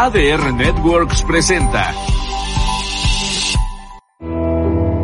[0.00, 1.92] ADR Networks presenta.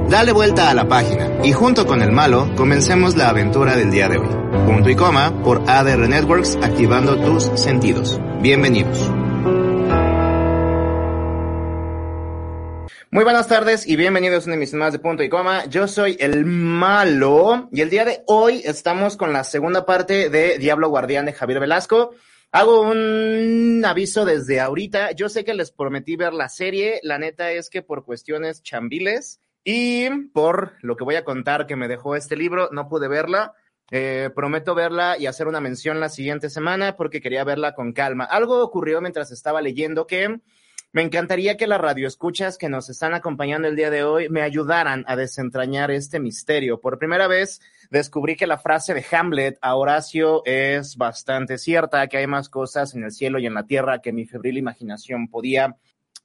[0.09, 4.09] Dale vuelta a la página y junto con el malo comencemos la aventura del día
[4.09, 4.29] de hoy.
[4.67, 8.21] Punto y coma por ADR Networks activando tus sentidos.
[8.41, 9.11] Bienvenidos.
[13.11, 15.65] Muy buenas tardes y bienvenidos a una emisión más de Punto y Coma.
[15.65, 20.59] Yo soy el malo y el día de hoy estamos con la segunda parte de
[20.59, 22.13] Diablo Guardián de Javier Velasco.
[22.57, 25.11] Hago un aviso desde ahorita.
[25.11, 27.01] Yo sé que les prometí ver la serie.
[27.03, 31.75] La neta es que por cuestiones chambiles y por lo que voy a contar que
[31.75, 33.55] me dejó este libro, no pude verla.
[33.91, 38.23] Eh, prometo verla y hacer una mención la siguiente semana porque quería verla con calma.
[38.23, 40.39] Algo ocurrió mientras estaba leyendo que
[40.93, 45.05] me encantaría que las radioescuchas que nos están acompañando el día de hoy me ayudaran
[45.09, 46.81] a desentrañar este misterio.
[46.81, 52.19] Por primera vez descubrí que la frase de Hamlet a Horacio es bastante cierta, que
[52.19, 55.77] hay más cosas en el cielo y en la tierra que mi febril imaginación podía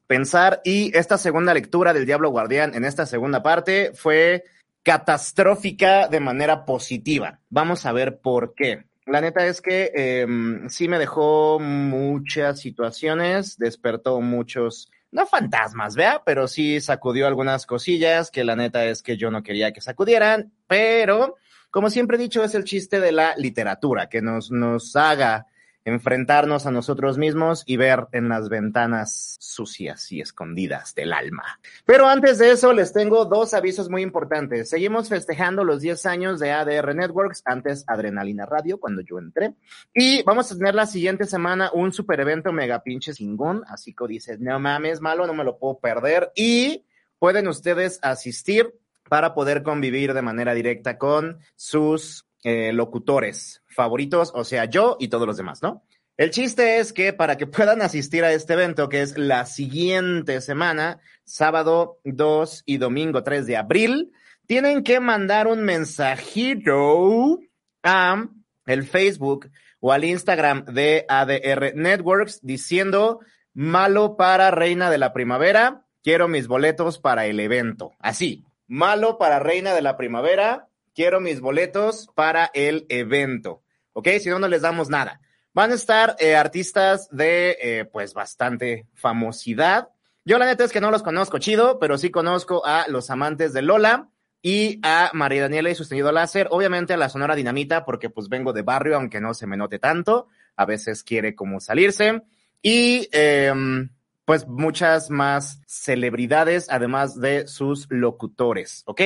[0.08, 0.62] pensar.
[0.64, 4.44] Y esta segunda lectura del Diablo Guardián en esta segunda parte fue
[4.84, 7.40] catastrófica de manera positiva.
[7.50, 8.86] Vamos a ver por qué.
[9.06, 10.28] La neta es que eh,
[10.68, 18.30] sí me dejó muchas situaciones, despertó muchos, no fantasmas, vea, pero sí sacudió algunas cosillas
[18.30, 21.38] que la neta es que yo no quería que sacudieran, pero
[21.72, 25.48] como siempre he dicho, es el chiste de la literatura, que nos, nos haga
[25.86, 31.60] enfrentarnos a nosotros mismos y ver en las ventanas sucias y escondidas del alma.
[31.86, 34.70] Pero antes de eso, les tengo dos avisos muy importantes.
[34.70, 39.56] Seguimos festejando los 10 años de ADR Networks, antes Adrenalina Radio, cuando yo entré.
[39.94, 43.64] Y vamos a tener la siguiente semana un super evento mega pinche singón.
[43.68, 46.32] Así que dices, no mames, malo, no me lo puedo perder.
[46.36, 46.86] Y
[47.20, 48.74] pueden ustedes asistir
[49.10, 55.10] para poder convivir de manera directa con sus eh, locutores favoritos, o sea, yo y
[55.10, 55.84] todos los demás, ¿no?
[56.16, 60.42] El chiste es que para que puedan asistir a este evento, que es la siguiente
[60.42, 64.12] semana, sábado 2 y domingo 3 de abril,
[64.46, 67.40] tienen que mandar un mensajito
[67.84, 68.28] a
[68.66, 69.50] el Facebook
[69.80, 73.20] o al Instagram de ADR Networks diciendo
[73.54, 77.94] malo para Reina de la Primavera, quiero mis boletos para el evento.
[78.00, 83.64] Así, malo para Reina de la Primavera, quiero mis boletos para el evento.
[83.92, 84.08] ¿Ok?
[84.22, 85.20] Si no, no les damos nada.
[85.54, 89.90] Van a estar eh, artistas de, eh, pues, bastante famosidad.
[90.24, 93.52] Yo la neta es que no los conozco chido, pero sí conozco a los amantes
[93.52, 94.10] de Lola
[94.42, 96.48] y a María Daniela y Sostenido Láser.
[96.52, 99.80] Obviamente a la Sonora Dinamita, porque pues vengo de barrio, aunque no se me note
[99.80, 100.28] tanto.
[100.56, 102.22] A veces quiere como salirse.
[102.62, 103.90] Y em,
[104.30, 109.02] pues muchas más celebridades, además de sus locutores, ¿ok?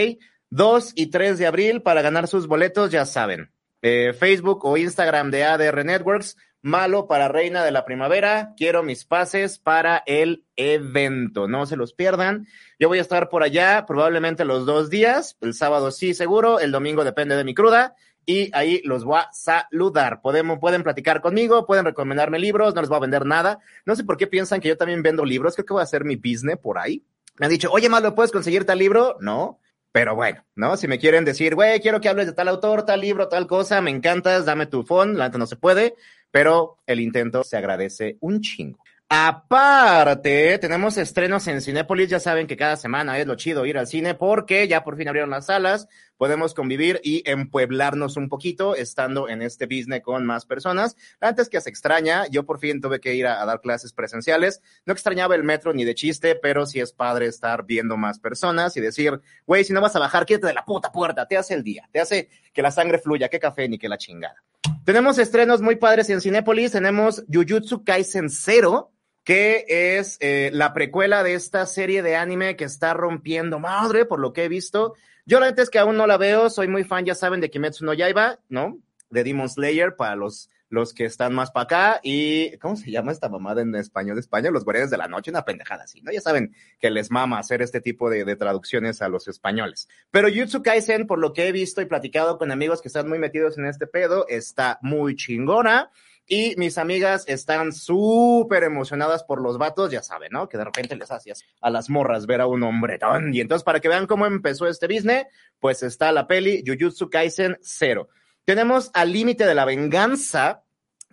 [0.50, 3.50] 2 y 3 de abril para ganar sus boletos, ya saben.
[3.82, 9.06] Eh, Facebook o Instagram de ADR Networks, malo para Reina de la Primavera, quiero mis
[9.06, 12.46] pases para el evento, no se los pierdan.
[12.78, 16.74] Yo voy a estar por allá probablemente los dos días, el sábado sí seguro, el
[16.74, 17.96] domingo depende de mi cruda.
[18.26, 20.22] Y ahí los voy a saludar.
[20.22, 23.60] Podemos, pueden platicar conmigo, pueden recomendarme libros, no les voy a vender nada.
[23.86, 26.06] No sé por qué piensan que yo también vendo libros, creo que voy a hacer
[26.06, 27.04] mi business por ahí.
[27.38, 29.18] Me han dicho, oye, Malo, ¿puedes conseguir tal libro?
[29.20, 29.60] No.
[29.92, 30.76] Pero bueno, ¿no?
[30.76, 33.80] Si me quieren decir, güey, quiero que hables de tal autor, tal libro, tal cosa,
[33.80, 35.96] me encantas, dame tu phone, la no se puede,
[36.32, 38.83] pero el intento se agradece un chingo.
[39.16, 42.09] Aparte, tenemos estrenos en Cinépolis.
[42.09, 45.07] Ya saben que cada semana es lo chido ir al cine porque ya por fin
[45.07, 45.88] abrieron las salas.
[46.18, 50.97] Podemos convivir y empueblarnos un poquito estando en este business con más personas.
[51.22, 54.63] Antes que se extraña, yo por fin tuve que ir a, dar clases presenciales.
[54.88, 58.75] No extrañaba el metro ni de chiste, pero sí es padre estar viendo más personas
[58.77, 61.27] y decir, güey, si no vas a bajar, quédate de la puta puerta.
[61.27, 64.00] Te hace el día, te hace que la sangre fluya, qué café ni que la
[64.00, 64.44] chingada.
[64.86, 66.71] Tenemos estrenos muy padres en Cinépolis.
[66.71, 68.89] Tenemos Jujutsu Kaisen 0
[69.24, 74.20] que es eh, la precuela de esta serie de anime que está rompiendo madre, por
[74.20, 74.96] lo que he visto.
[75.25, 77.50] Yo la neta es que aún no la veo, soy muy fan, ya saben, de
[77.50, 78.80] Kimetsu no Yaiba, ¿no?
[79.10, 82.00] De Demon Slayer, para los, los que están más para acá.
[82.04, 84.52] Y, ¿cómo se llama esta mamada en español de España?
[84.52, 86.12] Los Guardianes de la Noche, una pendejada así, ¿no?
[86.12, 89.88] Ya saben que les mama hacer este tipo de, de traducciones a los españoles.
[90.12, 93.19] Pero Jutsu Kaisen, por lo que he visto y platicado con amigos que están muy
[93.19, 95.92] metidos en este pedo, está muy chingona.
[96.25, 100.48] Y mis amigas están súper emocionadas por los vatos, ya saben, ¿no?
[100.48, 103.34] Que de repente les hacías a las morras ver a un hombretón.
[103.34, 105.25] Y entonces, para que vean cómo empezó este business,
[105.60, 108.08] pues está la peli Jujutsu Kaisen 0.
[108.46, 110.64] Tenemos Al Límite de la Venganza,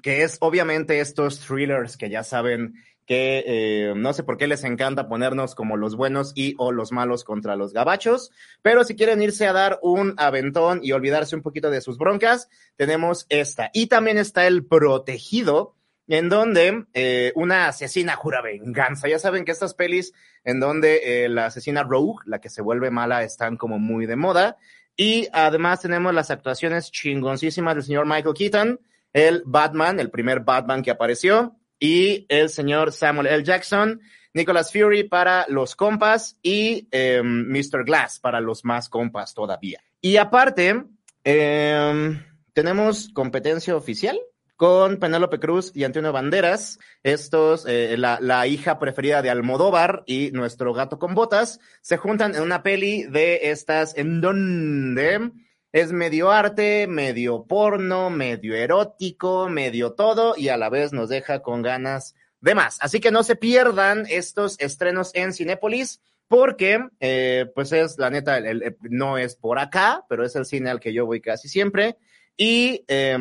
[0.03, 2.75] que es obviamente estos thrillers que ya saben
[3.11, 6.93] que eh, no sé por qué les encanta ponernos como los buenos y o los
[6.93, 8.31] malos contra los gabachos,
[8.63, 12.49] pero si quieren irse a dar un aventón y olvidarse un poquito de sus broncas,
[12.77, 13.73] tenemos esta.
[13.75, 15.75] Y también está el protegido,
[16.07, 19.09] en donde eh, una asesina jura venganza.
[19.09, 20.13] Ya saben que estas pelis
[20.45, 24.15] en donde eh, la asesina Rogue, la que se vuelve mala, están como muy de
[24.15, 24.57] moda.
[24.97, 28.81] Y además tenemos las actuaciones chingoncísimas del señor Michael Keaton,
[29.13, 33.43] el Batman, el primer Batman que apareció, y el señor Samuel L.
[33.43, 34.01] Jackson,
[34.33, 37.85] Nicholas Fury para los compas y Mr.
[37.85, 39.83] Glass para los más compas todavía.
[40.01, 40.85] Y aparte,
[41.25, 42.21] eh,
[42.53, 44.21] tenemos competencia oficial
[44.57, 50.33] con Penélope Cruz y Antonio Banderas, estos, eh, la, la, hija preferida de Almodóvar y
[50.33, 55.31] nuestro gato con botas, se juntan en una peli de estas en donde
[55.73, 61.41] es medio arte, medio porno, medio erótico, medio todo y a la vez nos deja
[61.41, 62.79] con ganas de más.
[62.81, 68.39] Así que no se pierdan estos estrenos en Cinépolis porque eh, pues es la neta,
[68.39, 71.49] el, el, no es por acá, pero es el cine al que yo voy casi
[71.49, 71.97] siempre
[72.37, 72.85] y...
[72.89, 73.19] Eh,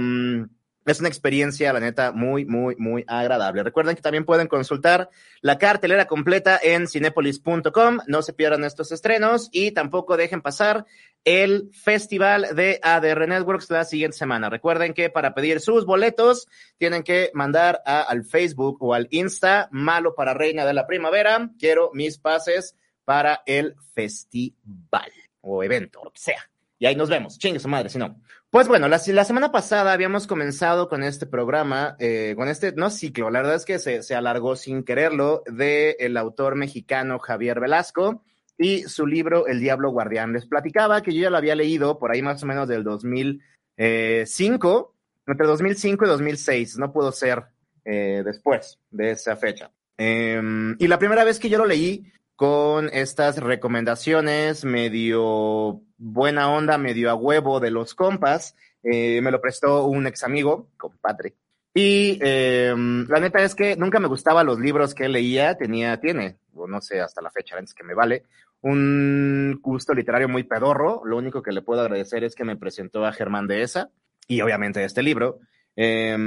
[0.91, 3.63] es una experiencia, la neta, muy, muy, muy agradable.
[3.63, 5.09] Recuerden que también pueden consultar
[5.41, 7.99] la cartelera completa en cinepolis.com.
[8.07, 10.85] No se pierdan estos estrenos y tampoco dejen pasar
[11.25, 14.49] el festival de ADR Networks la siguiente semana.
[14.49, 16.47] Recuerden que para pedir sus boletos
[16.77, 21.51] tienen que mandar al Facebook o al Insta, malo para Reina de la Primavera.
[21.59, 22.75] Quiero mis pases
[23.05, 25.11] para el festival
[25.41, 26.49] o evento, lo que sea.
[26.79, 27.37] Y ahí nos vemos.
[27.37, 28.19] Chingue su madre, si no.
[28.51, 33.29] Pues bueno, la, semana pasada habíamos comenzado con este programa, eh, con este, no ciclo,
[33.29, 38.23] la verdad es que se, se alargó sin quererlo, de el autor mexicano Javier Velasco
[38.57, 40.33] y su libro El Diablo Guardián.
[40.33, 44.95] Les platicaba que yo ya lo había leído por ahí más o menos del 2005,
[45.27, 47.43] entre 2005 y 2006, no pudo ser
[47.85, 49.69] eh, después de esa fecha.
[49.99, 50.41] Eh,
[50.79, 57.11] y la primera vez que yo lo leí, con estas recomendaciones medio buena onda, medio
[57.11, 58.55] a huevo de los compas.
[58.81, 61.35] Eh, me lo prestó un ex amigo, compadre.
[61.73, 66.37] Y eh, la neta es que nunca me gustaban los libros que leía, tenía, tiene,
[66.55, 68.23] o no sé, hasta la fecha, antes que me vale,
[68.61, 71.03] un gusto literario muy pedorro.
[71.05, 73.91] Lo único que le puedo agradecer es que me presentó a Germán de esa
[74.27, 75.39] y obviamente este libro.
[75.75, 76.17] Eh,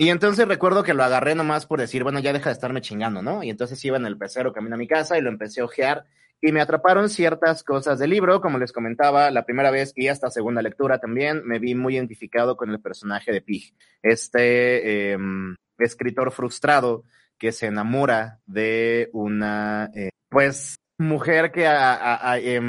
[0.00, 3.20] y entonces recuerdo que lo agarré nomás por decir, bueno, ya deja de estarme chingando,
[3.20, 3.42] ¿no?
[3.42, 6.04] Y entonces iba en el pecero camino a mi casa y lo empecé a ojear
[6.40, 10.30] y me atraparon ciertas cosas del libro, como les comentaba, la primera vez y hasta
[10.30, 15.18] segunda lectura también me vi muy identificado con el personaje de Pig, este eh,
[15.78, 17.04] escritor frustrado
[17.38, 22.60] que se enamora de una, eh, pues, mujer que a, eh,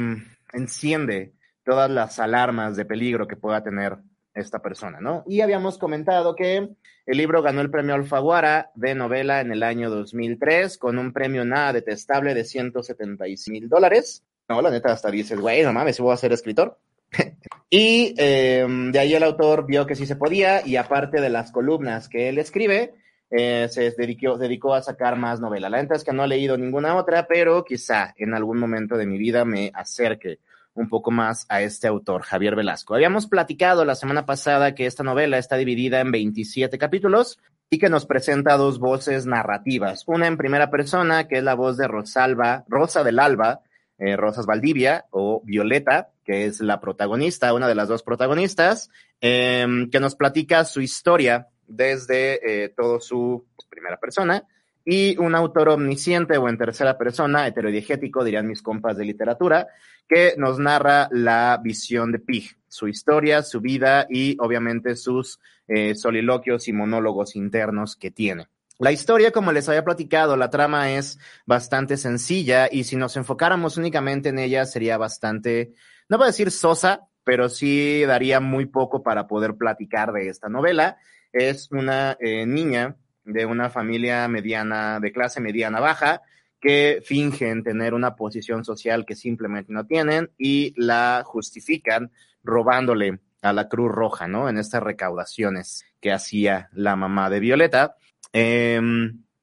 [0.52, 1.34] enciende
[1.64, 3.98] todas las alarmas de peligro que pueda tener
[4.34, 5.24] esta persona, ¿no?
[5.26, 6.68] Y habíamos comentado que
[7.06, 11.44] el libro ganó el premio Alfaguara de novela en el año 2003 con un premio
[11.44, 14.24] nada detestable de 176 mil dólares.
[14.48, 16.78] No, la neta hasta dices, güey, no mames, voy a ser escritor.
[17.70, 21.50] y eh, de ahí el autor vio que sí se podía y aparte de las
[21.50, 22.94] columnas que él escribe,
[23.30, 25.68] eh, se dedicó, dedicó a sacar más novela.
[25.68, 29.06] La neta es que no he leído ninguna otra, pero quizá en algún momento de
[29.06, 30.38] mi vida me acerque
[30.74, 32.94] un poco más a este autor, Javier Velasco.
[32.94, 37.38] Habíamos platicado la semana pasada que esta novela está dividida en 27 capítulos
[37.70, 40.04] y que nos presenta dos voces narrativas.
[40.06, 43.60] Una en primera persona, que es la voz de Rosalba, Rosa del Alba,
[43.98, 49.66] eh, Rosas Valdivia, o Violeta, que es la protagonista, una de las dos protagonistas, eh,
[49.92, 54.44] que nos platica su historia desde eh, todo su primera persona,
[54.84, 59.68] y un autor omnisciente o en tercera persona, heterodiegético, dirían mis compas de literatura,
[60.08, 65.94] que nos narra la visión de Pig, su historia, su vida y obviamente sus eh,
[65.94, 68.48] soliloquios y monólogos internos que tiene.
[68.80, 73.76] La historia, como les había platicado, la trama es bastante sencilla y si nos enfocáramos
[73.76, 75.74] únicamente en ella sería bastante,
[76.08, 80.48] no voy a decir sosa, pero sí daría muy poco para poder platicar de esta
[80.48, 80.96] novela.
[81.32, 86.22] Es una eh, niña de una familia mediana, de clase mediana baja,
[86.60, 92.10] que fingen tener una posición social que simplemente no tienen y la justifican
[92.42, 94.48] robándole a la Cruz Roja, ¿no?
[94.48, 97.96] En estas recaudaciones que hacía la mamá de Violeta.
[98.32, 98.80] Eh,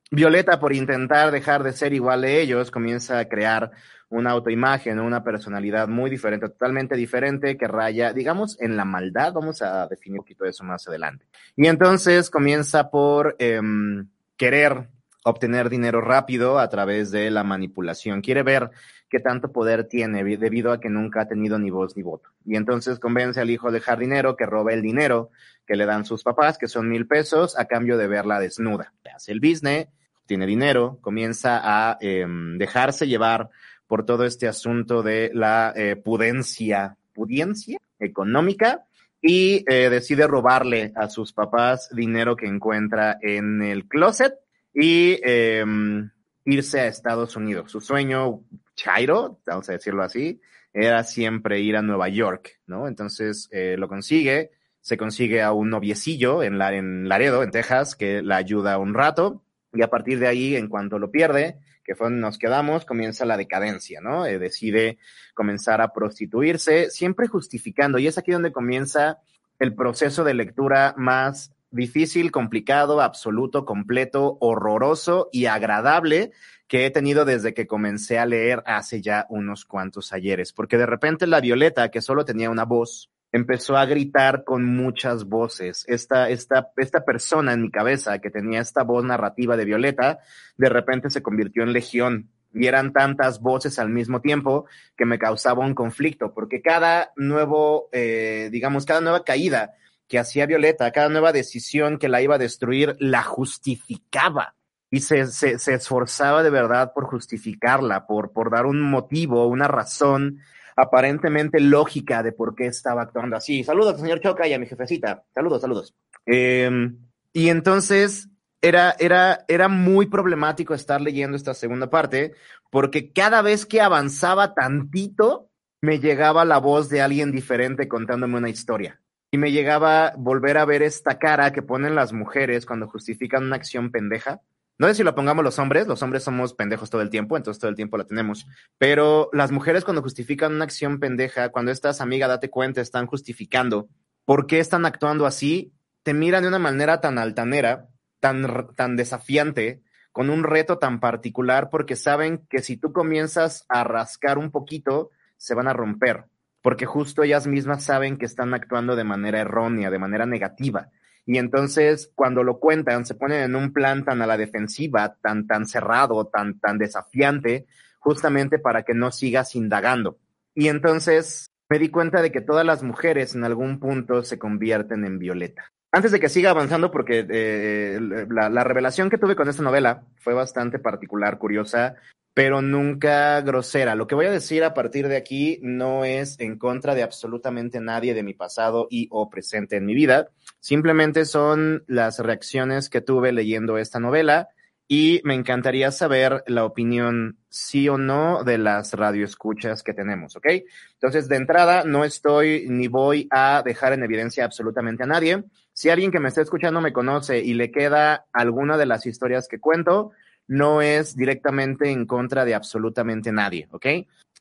[0.10, 3.72] Violeta, por intentar dejar de ser igual de ellos, comienza a crear
[4.10, 9.34] una autoimagen, una personalidad muy diferente, totalmente diferente, que raya, digamos, en la maldad.
[9.34, 11.26] Vamos a definir un poquito eso más adelante.
[11.56, 14.88] Y entonces comienza por em, querer
[15.24, 18.22] obtener dinero rápido a través de la manipulación.
[18.22, 18.72] Quiere ver
[19.10, 22.30] qué tanto poder tiene debido a que nunca ha tenido ni voz ni voto.
[22.46, 25.32] Y entonces convence al hijo de jardinero que robe el dinero
[25.66, 28.94] que le dan sus papás, que son mil pesos, a cambio de verla desnuda.
[29.14, 29.88] Hace el business,
[30.26, 33.50] tiene dinero, comienza a em, dejarse llevar
[33.88, 38.86] por todo este asunto de la eh, pudencia, pudiencia económica
[39.22, 44.36] y eh, decide robarle a sus papás dinero que encuentra en el closet
[44.74, 46.12] y em,
[46.46, 47.72] irse a Estados Unidos.
[47.72, 48.42] Su sueño,
[48.76, 50.40] Chairo, vamos a decirlo así,
[50.74, 52.88] era siempre ir a Nueva York, ¿no?
[52.88, 54.52] Entonces eh, lo consigue,
[54.82, 58.94] se consigue a un noviecillo en, la, en Laredo, en Texas, que la ayuda un
[58.94, 62.86] rato y a partir de ahí, en cuanto lo pierde, que fue donde nos quedamos,
[62.86, 64.26] comienza la decadencia, ¿no?
[64.26, 65.00] Eh, decide
[65.34, 69.20] comenzar a prostituirse, siempre justificando, y es aquí donde comienza
[69.58, 76.32] el proceso de lectura más difícil, complicado, absoluto, completo, horroroso y agradable
[76.68, 80.86] que he tenido desde que comencé a leer hace ya unos cuantos ayeres, porque de
[80.86, 85.84] repente la Violeta, que solo tenía una voz, empezó a gritar con muchas voces.
[85.88, 90.20] Esta, esta, esta persona en mi cabeza que tenía esta voz narrativa de Violeta,
[90.58, 94.66] de repente se convirtió en legión y eran tantas voces al mismo tiempo
[94.96, 99.74] que me causaba un conflicto, porque cada nuevo, eh, digamos, cada nueva caída
[100.08, 104.56] que hacía Violeta, cada nueva decisión que la iba a destruir, la justificaba
[104.90, 109.68] y se, se, se esforzaba de verdad por justificarla, por, por dar un motivo, una
[109.68, 110.40] razón
[110.78, 113.64] aparentemente lógica de por qué estaba actuando así.
[113.64, 115.26] Saludos, señor Choca, y a mi jefecita.
[115.34, 115.96] Saludos, saludos.
[116.26, 117.00] Em,
[117.34, 118.30] y entonces
[118.62, 122.34] era, era, era muy problemático estar leyendo esta segunda parte,
[122.70, 125.50] porque cada vez que avanzaba tantito,
[125.82, 129.02] me llegaba la voz de alguien diferente contándome una historia.
[129.32, 133.56] Y me llegaba volver a ver esta cara que ponen las mujeres cuando justifican una
[133.56, 134.42] acción pendeja
[134.80, 137.60] no sé si lo pongamos los hombres, los hombres somos pendejos todo el tiempo, entonces
[137.60, 138.46] todo el tiempo la tenemos.
[138.78, 143.88] Pero las mujeres cuando justifican una acción pendeja, cuando estás amiga, date cuenta, están justificando
[144.26, 147.88] por qué están actuando así, te miran de una manera tan altanera,
[148.20, 149.82] tan, tan desafiante,
[150.12, 155.12] con un reto tan particular, porque saben que si tú comienzas a rascar un poquito,
[155.38, 156.26] se van a romper,
[156.62, 160.90] porque justo ellas mismas saben que están actuando de manera errónea, de manera negativa.
[161.28, 165.46] Y entonces, cuando lo cuentan, se ponen en un plan tan a la defensiva, tan,
[165.46, 167.68] tan cerrado, tan, tan desafiante,
[168.00, 170.18] justamente para que no sigas indagando.
[170.56, 175.04] Y entonces me di cuenta de que todas las mujeres en algún punto se convierten
[175.04, 175.66] en violeta.
[175.92, 180.04] Antes de que siga avanzando, porque eh, la, la, revelación que tuve con esta novela
[180.16, 181.96] fue bastante particular, curiosa,
[182.38, 183.96] pero nunca grosera.
[183.96, 187.82] Lo que voy a decir a partir de aquí no es en contra de absolutamente
[187.82, 190.30] nadie de mi pasado y o presente en mi vida.
[190.60, 194.50] Simplemente son las reacciones que tuve leyendo esta novela
[194.88, 200.46] y me encantaría saber la opinión sí o no de las radioescuchas que tenemos, ¿ok?
[200.94, 205.44] Entonces, de entrada, no estoy ni voy a dejar en evidencia absolutamente a nadie.
[205.74, 209.48] Si alguien que me está escuchando me conoce y le queda alguna de las historias
[209.48, 210.12] que cuento,
[210.48, 213.86] no es directamente en contra de absolutamente nadie, ¿ok?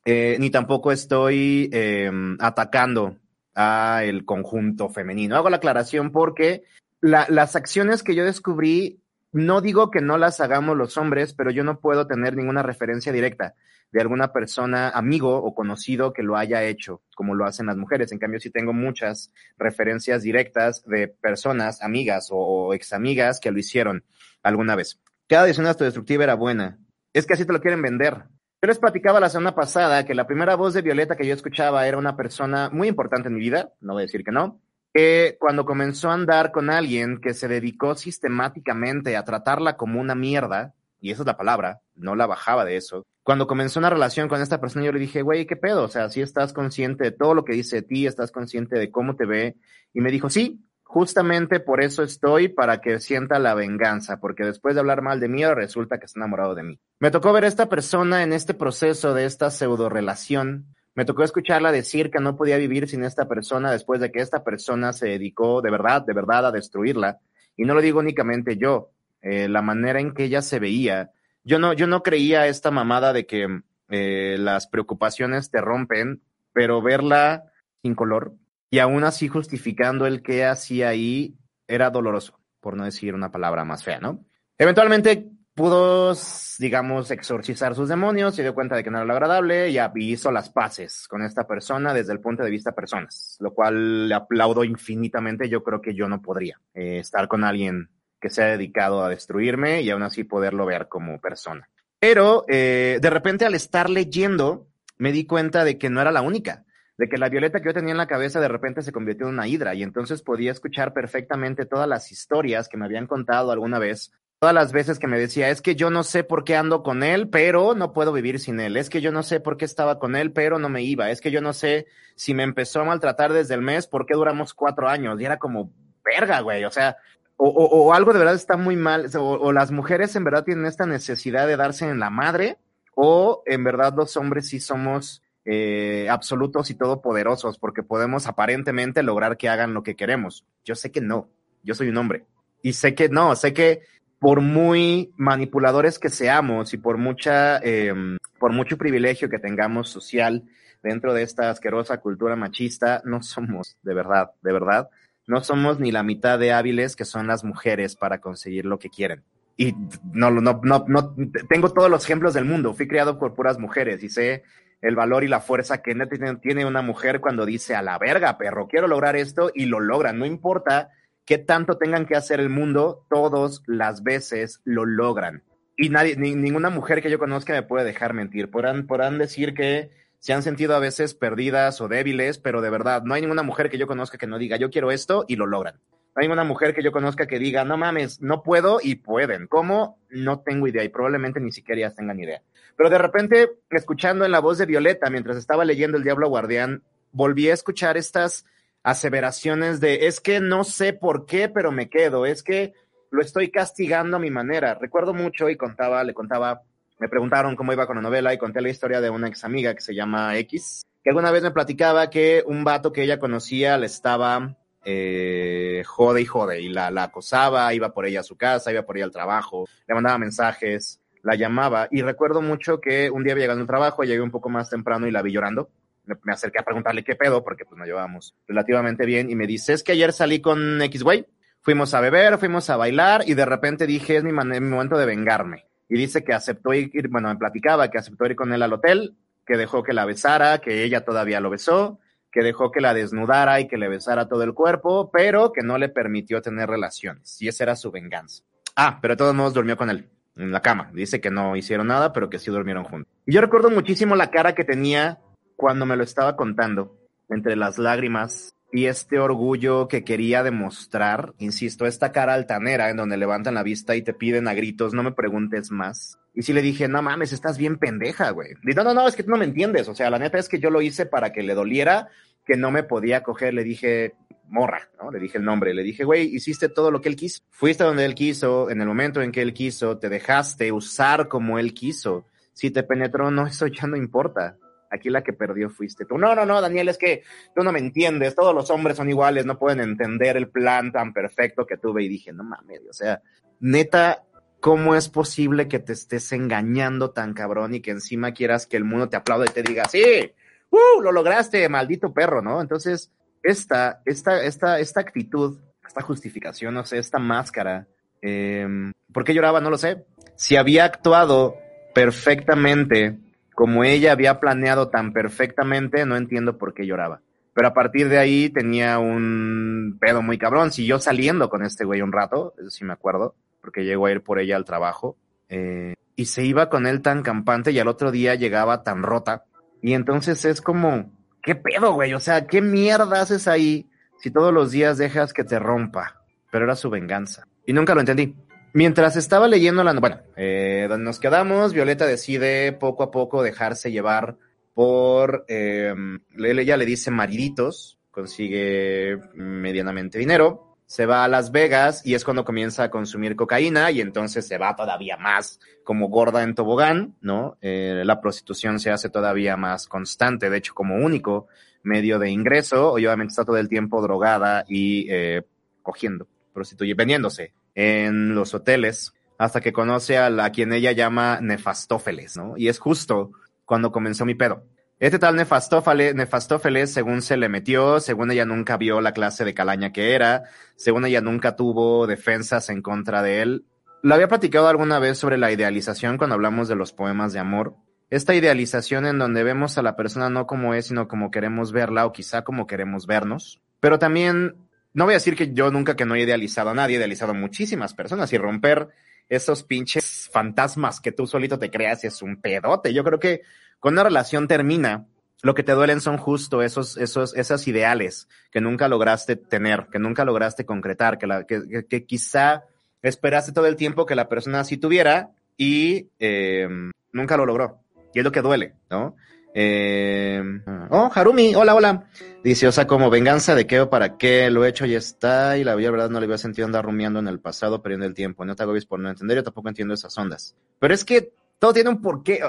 [0.05, 2.09] Eh, ni tampoco estoy eh,
[2.39, 3.17] atacando
[3.55, 5.35] a el conjunto femenino.
[5.35, 6.63] Hago la aclaración porque
[7.01, 9.01] la, las acciones que yo descubrí,
[9.33, 13.11] no digo que no las hagamos los hombres, pero yo no puedo tener ninguna referencia
[13.11, 13.55] directa
[13.91, 18.11] de alguna persona, amigo o conocido que lo haya hecho, como lo hacen las mujeres.
[18.11, 23.59] En cambio, sí tengo muchas referencias directas de personas, amigas o, o examigas que lo
[23.59, 24.03] hicieron
[24.43, 26.79] alguna vez cada decisión autodestructiva era buena.
[27.13, 28.23] Es que así te lo quieren vender.
[28.61, 31.87] Yo les platicaba la semana pasada que la primera voz de Violeta que yo escuchaba
[31.87, 34.61] era una persona muy importante en mi vida, no voy a decir que no,
[34.93, 40.15] que cuando comenzó a andar con alguien que se dedicó sistemáticamente a tratarla como una
[40.15, 43.05] mierda, y esa es la palabra, no la bajaba de eso.
[43.21, 45.83] Cuando comenzó una relación con esta persona, yo le dije, güey, ¿qué pedo?
[45.83, 48.89] O sea, si estás consciente de todo lo que dice de ti, estás consciente de
[48.89, 49.55] cómo te ve.
[49.93, 54.73] Y me dijo, sí, Justamente por eso estoy, para que sienta la venganza, porque después
[54.73, 56.79] de hablar mal de mí, resulta que está enamorado de mí.
[56.99, 60.73] Me tocó ver a esta persona en este proceso de esta pseudo relación.
[60.95, 64.45] Me tocó escucharla decir que no podía vivir sin esta persona después de que esta
[64.45, 67.19] persona se dedicó de verdad, de verdad a destruirla.
[67.57, 68.91] Y no lo digo únicamente yo,
[69.21, 71.11] eh, la manera en que ella se veía.
[71.43, 76.21] Yo no, yo no creía esta mamada de que eh, las preocupaciones te rompen,
[76.53, 77.51] pero verla
[77.81, 78.33] sin color,
[78.69, 83.63] y aún así justificando el que hacía ahí era doloroso, por no decir una palabra
[83.65, 84.25] más fea, ¿no?
[84.57, 86.15] Eventualmente pudo,
[86.59, 89.79] digamos, exorcizar sus demonios, se dio cuenta de que no era lo agradable y
[90.11, 94.13] hizo las paces con esta persona desde el punto de vista personas, lo cual le
[94.13, 95.49] aplaudo infinitamente.
[95.49, 97.89] Yo creo que yo no podría eh, estar con alguien
[98.21, 101.67] que se ha dedicado a destruirme y aún así poderlo ver como persona.
[101.99, 106.21] Pero eh, de repente al estar leyendo me di cuenta de que no era la
[106.21, 106.65] única,
[106.97, 109.33] de que la violeta que yo tenía en la cabeza de repente se convirtió en
[109.33, 113.77] una hidra y entonces podía escuchar perfectamente todas las historias que me habían contado alguna
[113.77, 116.81] vez, todas las veces que me decía, es que yo no sé por qué ando
[116.81, 119.65] con él, pero no puedo vivir sin él, es que yo no sé por qué
[119.65, 121.85] estaba con él, pero no me iba, es que yo no sé
[122.15, 125.37] si me empezó a maltratar desde el mes, por qué duramos cuatro años y era
[125.37, 125.71] como,
[126.03, 126.97] verga, güey, o sea,
[127.39, 130.65] o, o, algo de verdad está muy mal, o, o, las mujeres en verdad tienen
[130.65, 132.57] esta necesidad de darse en la madre,
[132.95, 139.37] o en verdad los hombres sí somos eh, absolutos y todopoderosos, porque podemos aparentemente lograr
[139.37, 140.45] que hagan lo que queremos.
[140.65, 141.29] Yo sé que no,
[141.63, 142.25] yo soy un hombre,
[142.61, 143.81] y sé que no, sé que
[144.19, 147.93] por muy manipuladores que seamos y por mucha, eh,
[148.39, 150.43] por mucho privilegio que tengamos social
[150.83, 154.89] dentro de esta asquerosa cultura machista, no somos, de verdad, de verdad,
[155.27, 158.89] no somos ni la mitad de hábiles que son las mujeres para conseguir lo que
[158.89, 159.23] quieren.
[159.55, 159.73] Y
[160.11, 161.15] no, no, no, no,
[161.47, 162.73] tengo todos los ejemplos del mundo.
[162.73, 164.43] Fui criado por puras mujeres y sé
[164.81, 165.95] el valor y la fuerza que
[166.41, 170.19] tiene una mujer cuando dice a la verga, perro, quiero lograr esto y lo logran.
[170.19, 170.89] No importa
[171.25, 175.43] qué tanto tengan que hacer el mundo, todos las veces lo logran.
[175.75, 178.49] Y nadie, ni, ninguna mujer que yo conozca me puede dejar mentir.
[178.49, 183.03] Podrán, podrán decir que se han sentido a veces perdidas o débiles, pero de verdad,
[183.03, 185.45] no hay ninguna mujer que yo conozca que no diga, yo quiero esto y lo
[185.45, 185.75] logran.
[186.15, 189.45] No hay ninguna mujer que yo conozca que diga, no mames, no puedo y pueden.
[189.45, 189.99] ¿Cómo?
[190.09, 192.41] No tengo idea y probablemente ni siquiera ellas tengan idea.
[192.77, 196.83] Pero de repente, escuchando en la voz de Violeta, mientras estaba leyendo El Diablo Guardián,
[197.11, 198.45] volví a escuchar estas
[198.83, 202.73] aseveraciones de, es que no sé por qué, pero me quedo, es que
[203.09, 204.75] lo estoy castigando a mi manera.
[204.75, 206.61] Recuerdo mucho y contaba, le contaba
[206.99, 209.75] me preguntaron cómo iba con la novela y conté la historia de una ex amiga
[209.75, 213.77] que se llama X, que alguna vez me platicaba que un vato que ella conocía
[213.77, 218.35] le estaba eh, jode y jode y la, la acosaba, iba por ella a su
[218.35, 223.11] casa, iba por ella al trabajo, le mandaba mensajes, la llamaba y recuerdo mucho que
[223.11, 225.69] un día había llegado al trabajo, llegué un poco más temprano y la vi llorando.
[226.05, 229.45] Me, me acerqué a preguntarle qué pedo, porque pues nos llevábamos relativamente bien y me
[229.45, 231.27] dice, es que ayer salí con X güey,
[231.59, 235.05] fuimos a beber, fuimos a bailar y de repente dije, es mi, mi momento de
[235.05, 238.71] vengarme y dice que aceptó ir, bueno, me platicaba que aceptó ir con él al
[238.71, 241.99] hotel, que dejó que la besara, que ella todavía lo besó,
[242.31, 245.77] que dejó que la desnudara y que le besara todo el cuerpo, pero que no
[245.77, 247.41] le permitió tener relaciones.
[247.41, 248.43] Y esa era su venganza.
[248.77, 250.91] Ah, pero de todos modos durmió con él en la cama.
[250.93, 253.11] Dice que no hicieron nada, pero que sí durmieron juntos.
[253.25, 255.19] Yo recuerdo muchísimo la cara que tenía
[255.55, 256.97] cuando me lo estaba contando,
[257.29, 263.17] entre las lágrimas y este orgullo que quería demostrar, insisto, esta cara altanera en donde
[263.17, 266.19] levantan la vista y te piden a gritos, no me preguntes más.
[266.33, 268.49] Y sí le dije, no mames, estás bien pendeja, güey.
[268.75, 269.87] No, no, no, es que tú no me entiendes.
[269.87, 272.09] O sea, la neta es que yo lo hice para que le doliera,
[272.45, 273.53] que no me podía coger.
[273.53, 274.13] Le dije,
[274.49, 275.11] morra, ¿no?
[275.11, 275.73] Le dije el nombre.
[275.73, 277.43] Le dije, güey, hiciste todo lo que él quiso.
[277.49, 281.59] Fuiste donde él quiso, en el momento en que él quiso, te dejaste usar como
[281.59, 282.25] él quiso.
[282.53, 284.57] Si te penetró, no, eso ya no importa.
[284.89, 286.17] Aquí la que perdió fuiste tú.
[286.17, 288.35] No, no, no, Daniel, es que tú no me entiendes.
[288.35, 292.03] Todos los hombres son iguales, no pueden entender el plan tan perfecto que tuve.
[292.03, 293.21] Y dije, no mames, o sea,
[293.59, 294.23] neta,
[294.59, 298.85] ¿cómo es posible que te estés engañando tan cabrón y que encima quieras que el
[298.85, 300.31] mundo te aplaude y te diga, sí,
[300.69, 302.61] uh, lo lograste, maldito perro, ¿no?
[302.61, 303.11] Entonces,
[303.47, 307.87] esta, esta, esta, esta actitud, esta justificación, no sé, esta máscara,
[308.21, 308.67] eh,
[309.13, 309.61] ¿por qué lloraba?
[309.61, 310.05] No lo sé.
[310.35, 311.55] Si había actuado
[311.93, 313.17] perfectamente
[313.55, 317.21] como ella había planeado tan perfectamente, no entiendo por qué lloraba.
[317.55, 320.71] Pero a partir de ahí tenía un pedo muy cabrón.
[320.71, 324.21] Siguió saliendo con este güey un rato, eso sí me acuerdo, porque llegó a ir
[324.21, 325.17] por ella al trabajo.
[325.49, 329.45] Eh, y se iba con él tan campante y al otro día llegaba tan rota.
[329.81, 331.16] Y entonces es como,
[331.47, 332.13] ¿qué pedo, güey?
[332.13, 336.21] O sea, ¿qué mierda haces ahí si todos los días dejas que te rompa?
[336.51, 337.47] Pero era su venganza.
[337.65, 338.35] Y nunca lo entendí.
[338.73, 344.35] Mientras estaba leyendo la, bueno, eh, nos quedamos, Violeta decide poco a poco dejarse llevar
[344.73, 345.95] por, eh,
[346.37, 352.45] ella le dice mariditos, consigue medianamente dinero, se va a Las Vegas y es cuando
[352.45, 357.57] comienza a consumir cocaína y entonces se va todavía más como gorda en tobogán, ¿no?
[357.61, 361.47] Eh, la prostitución se hace todavía más constante, de hecho como único
[361.83, 365.43] medio de ingreso, obviamente está todo el tiempo drogada y eh,
[365.83, 371.39] cogiendo, prostituyendo, vendiéndose en los hoteles hasta que conoce a, la, a quien ella llama
[371.41, 372.57] Nefastófeles, ¿no?
[372.57, 373.31] Y es justo
[373.65, 374.63] cuando comenzó mi pedo.
[374.99, 379.53] Este tal Nefastófeles, Nefastófeles, según se le metió, según ella nunca vio la clase de
[379.53, 383.65] calaña que era, según ella nunca tuvo defensas en contra de él,
[384.01, 387.75] lo había platicado alguna vez sobre la idealización cuando hablamos de los poemas de amor.
[388.09, 392.07] Esta idealización en donde vemos a la persona no como es, sino como queremos verla
[392.07, 393.61] o quizá como queremos vernos.
[393.79, 394.55] Pero también,
[394.93, 397.33] no voy a decir que yo nunca que no he idealizado a nadie, he idealizado
[397.33, 398.89] a muchísimas personas y romper
[399.29, 402.93] esos pinches fantasmas que tú solito te creas es un pedote.
[402.93, 403.41] Yo creo que
[403.79, 405.05] cuando una relación termina,
[405.43, 409.99] lo que te duelen son justo esos, esos, esas ideales que nunca lograste tener, que
[409.99, 412.63] nunca lograste concretar, que, la, que, que, quizá
[413.01, 416.67] esperaste todo el tiempo que la persona así tuviera y eh,
[417.11, 417.79] nunca lo logró.
[418.13, 419.15] Y es lo que duele, ¿no?
[419.53, 420.41] Eh,
[420.89, 422.09] oh, Harumi, hola, hola.
[422.43, 425.57] Dice, o sea, como venganza de qué o para qué, lo he hecho y está,
[425.57, 428.45] y la verdad no le había sentido andar rumiando en el pasado, perdiendo el tiempo.
[428.45, 430.55] No te agobies por no entender, yo tampoco entiendo esas ondas.
[430.79, 432.39] Pero es que todo tiene un porqué.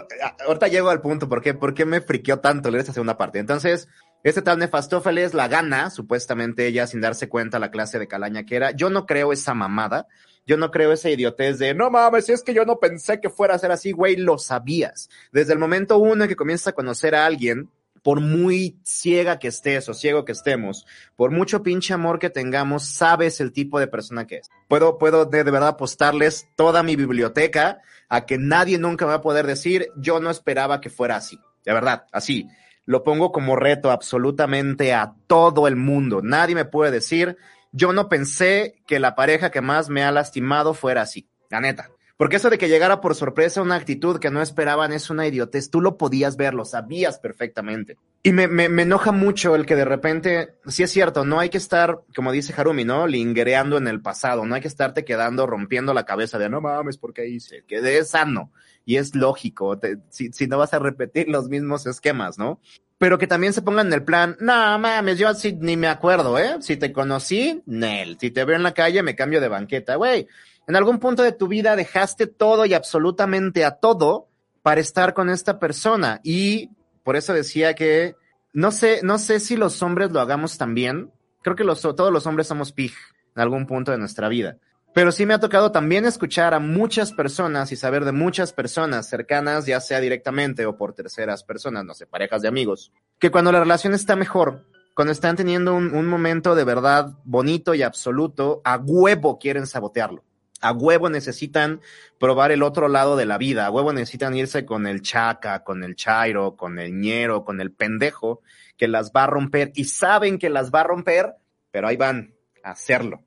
[0.46, 1.54] Ahorita llego al punto, ¿por qué?
[1.54, 3.38] ¿Por qué me friqueó tanto leer esta segunda parte?
[3.38, 3.88] Entonces,
[4.24, 8.56] este tal Nefastófeles la gana, supuestamente ella sin darse cuenta la clase de calaña que
[8.56, 8.72] era.
[8.72, 10.06] Yo no creo esa mamada.
[10.46, 13.54] Yo no creo esa idiotez de, no mames, es que yo no pensé que fuera
[13.54, 15.10] a ser así, güey, lo sabías.
[15.30, 17.68] Desde el momento uno en que comienzas a conocer a alguien,
[18.02, 22.84] por muy ciega que estés o ciego que estemos, por mucho pinche amor que tengamos,
[22.84, 24.50] sabes el tipo de persona que es.
[24.68, 29.46] Puedo, puedo de, verdad apostarles toda mi biblioteca a que nadie nunca va a poder
[29.46, 31.38] decir, yo no esperaba que fuera así.
[31.64, 32.48] De verdad, así.
[32.86, 36.22] Lo pongo como reto absolutamente a todo el mundo.
[36.22, 37.36] Nadie me puede decir,
[37.72, 41.28] yo no pensé que la pareja que más me ha lastimado fuera así.
[41.50, 41.90] La neta.
[42.18, 45.70] Porque eso de que llegara por sorpresa una actitud que no esperaban es una idiotez.
[45.70, 47.96] Tú lo podías ver, lo sabías perfectamente.
[48.24, 51.48] Y me, me, me, enoja mucho el que de repente, sí es cierto, no hay
[51.48, 53.06] que estar, como dice Harumi, ¿no?
[53.06, 54.44] Lingereando en el pasado.
[54.44, 57.62] No hay que estarte quedando rompiendo la cabeza de no mames, ¿por qué hice?
[57.68, 58.50] Que es sano.
[58.84, 59.78] Y es lógico,
[60.08, 62.60] si, si no vas a repetir los mismos esquemas, ¿no?
[62.98, 66.56] pero que también se pongan el plan, no mames, yo así ni me acuerdo, ¿eh?
[66.60, 68.18] Si te conocí, Nel.
[68.20, 70.26] Si te veo en la calle, me cambio de banqueta, güey.
[70.68, 74.28] En algún punto de tu vida dejaste todo y absolutamente a todo
[74.62, 76.20] para estar con esta persona.
[76.22, 76.68] Y
[77.04, 78.16] por eso decía que
[78.52, 81.10] no sé, no sé si los hombres lo hagamos también.
[81.42, 82.92] Creo que todos los hombres somos pig
[83.34, 84.58] en algún punto de nuestra vida.
[84.92, 89.08] Pero sí me ha tocado también escuchar a muchas personas y saber de muchas personas
[89.08, 93.52] cercanas, ya sea directamente o por terceras personas, no sé, parejas de amigos, que cuando
[93.52, 98.60] la relación está mejor, cuando están teniendo un, un momento de verdad bonito y absoluto,
[98.64, 100.24] a huevo quieren sabotearlo.
[100.60, 101.80] A huevo necesitan
[102.18, 103.66] probar el otro lado de la vida.
[103.66, 107.72] A huevo necesitan irse con el chaca, con el chairo, con el ñero, con el
[107.72, 108.42] pendejo
[108.76, 111.34] que las va a romper y saben que las va a romper,
[111.70, 113.22] pero ahí van a hacerlo.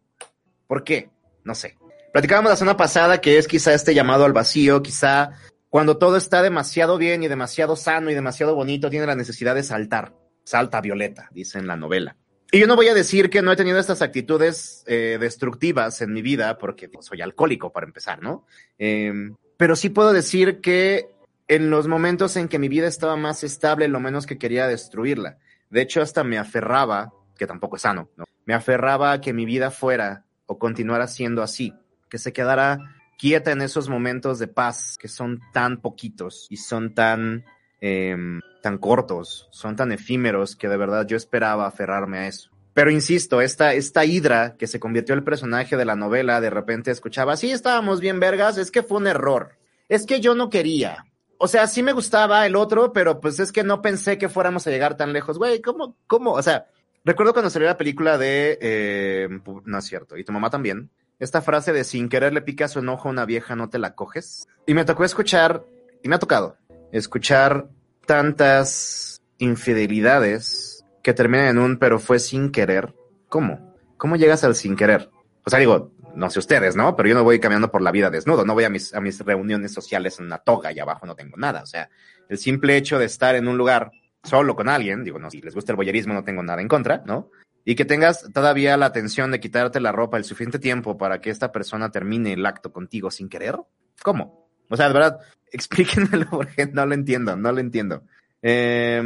[0.68, 1.10] ¿Por qué?
[1.44, 1.78] No sé.
[2.12, 5.32] Platicábamos la semana pasada que es quizá este llamado al vacío, quizá
[5.70, 9.64] cuando todo está demasiado bien y demasiado sano y demasiado bonito, tiene la necesidad de
[9.64, 10.14] saltar.
[10.44, 12.18] Salta Violeta, dice en la novela.
[12.54, 16.12] Y yo no voy a decir que no he tenido estas actitudes eh, destructivas en
[16.12, 18.46] mi vida, porque soy alcohólico para empezar, ¿no?
[18.78, 21.08] Eh, pero sí puedo decir que
[21.48, 25.38] en los momentos en que mi vida estaba más estable, lo menos que quería destruirla.
[25.70, 28.26] De hecho, hasta me aferraba, que tampoco es sano, ¿no?
[28.44, 31.74] Me aferraba a que mi vida fuera o continuara siendo así,
[32.10, 32.80] que se quedara
[33.18, 37.46] quieta en esos momentos de paz que son tan poquitos y son tan
[37.80, 38.18] eh,
[38.62, 42.52] tan cortos, son tan efímeros que de verdad yo esperaba aferrarme a eso.
[42.74, 46.92] Pero insisto, esta, esta hidra que se convirtió el personaje de la novela, de repente
[46.92, 49.58] escuchaba, sí, estábamos bien vergas, es que fue un error,
[49.90, 51.06] es que yo no quería.
[51.38, 54.68] O sea, sí me gustaba el otro, pero pues es que no pensé que fuéramos
[54.68, 55.38] a llegar tan lejos.
[55.38, 56.34] Güey, ¿cómo, cómo?
[56.34, 56.68] O sea,
[57.04, 59.28] recuerdo cuando salió la película de, eh,
[59.66, 62.80] no es cierto, y tu mamá también, esta frase de sin querer le pica su
[62.80, 64.48] enojo a una vieja, no te la coges.
[64.66, 65.66] Y me tocó escuchar,
[66.02, 66.58] y me ha tocado,
[66.92, 67.68] escuchar
[68.12, 72.94] tantas infidelidades que terminan en un pero fue sin querer.
[73.30, 73.74] ¿Cómo?
[73.96, 75.10] ¿Cómo llegas al sin querer?
[75.46, 76.94] O sea, digo, no sé ustedes, ¿no?
[76.98, 79.18] Pero yo no voy caminando por la vida desnudo, no voy a mis, a mis
[79.22, 81.62] reuniones sociales en una toga y abajo no tengo nada.
[81.62, 81.90] O sea,
[82.28, 83.94] el simple hecho de estar en un lugar
[84.26, 87.04] solo con alguien, digo, no, si les gusta el boyerismo no tengo nada en contra,
[87.06, 87.32] ¿no?
[87.64, 91.30] Y que tengas todavía la atención de quitarte la ropa el suficiente tiempo para que
[91.30, 93.58] esta persona termine el acto contigo sin querer.
[94.04, 94.41] ¿Cómo?
[94.72, 95.20] O sea, de verdad,
[95.52, 98.04] explíquenmelo porque no lo entiendo, no lo entiendo.
[98.42, 99.04] Eh,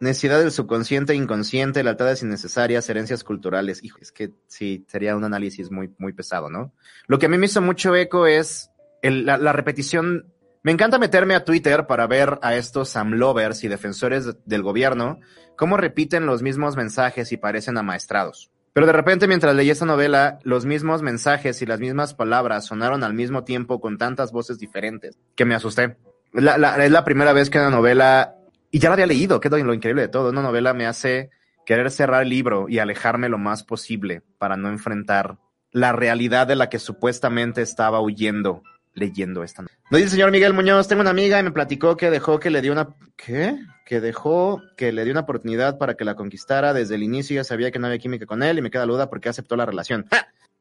[0.00, 3.82] necesidad del subconsciente e inconsciente, lealtades innecesarias, herencias culturales.
[3.82, 6.72] Hijo, es que sí, sería un análisis muy, muy pesado, ¿no?
[7.06, 8.70] Lo que a mí me hizo mucho eco es
[9.02, 10.32] la, repetición.
[10.62, 15.20] Me encanta meterme a Twitter para ver a estos Sam Lovers y defensores del gobierno
[15.56, 18.50] cómo repiten los mismos mensajes y parecen amaestrados.
[18.76, 23.04] Pero de repente, mientras leí esta novela, los mismos mensajes y las mismas palabras sonaron
[23.04, 25.96] al mismo tiempo con tantas voces diferentes que me asusté.
[26.34, 28.34] La, es la primera vez que una novela,
[28.70, 31.30] y ya la había leído, que es lo increíble de todo, una novela me hace
[31.64, 35.38] querer cerrar el libro y alejarme lo más posible para no enfrentar
[35.72, 38.62] la realidad de la que supuestamente estaba huyendo
[38.96, 39.62] leyendo esta.
[39.62, 42.62] No dice señor Miguel Muñoz, tengo una amiga y me platicó que dejó que le
[42.62, 42.96] dio una...
[43.16, 43.56] ¿Qué?
[43.84, 46.74] Que dejó que le dio una oportunidad para que la conquistara.
[46.74, 49.08] Desde el inicio ya sabía que no había química con él y me queda duda
[49.08, 50.06] porque aceptó la relación.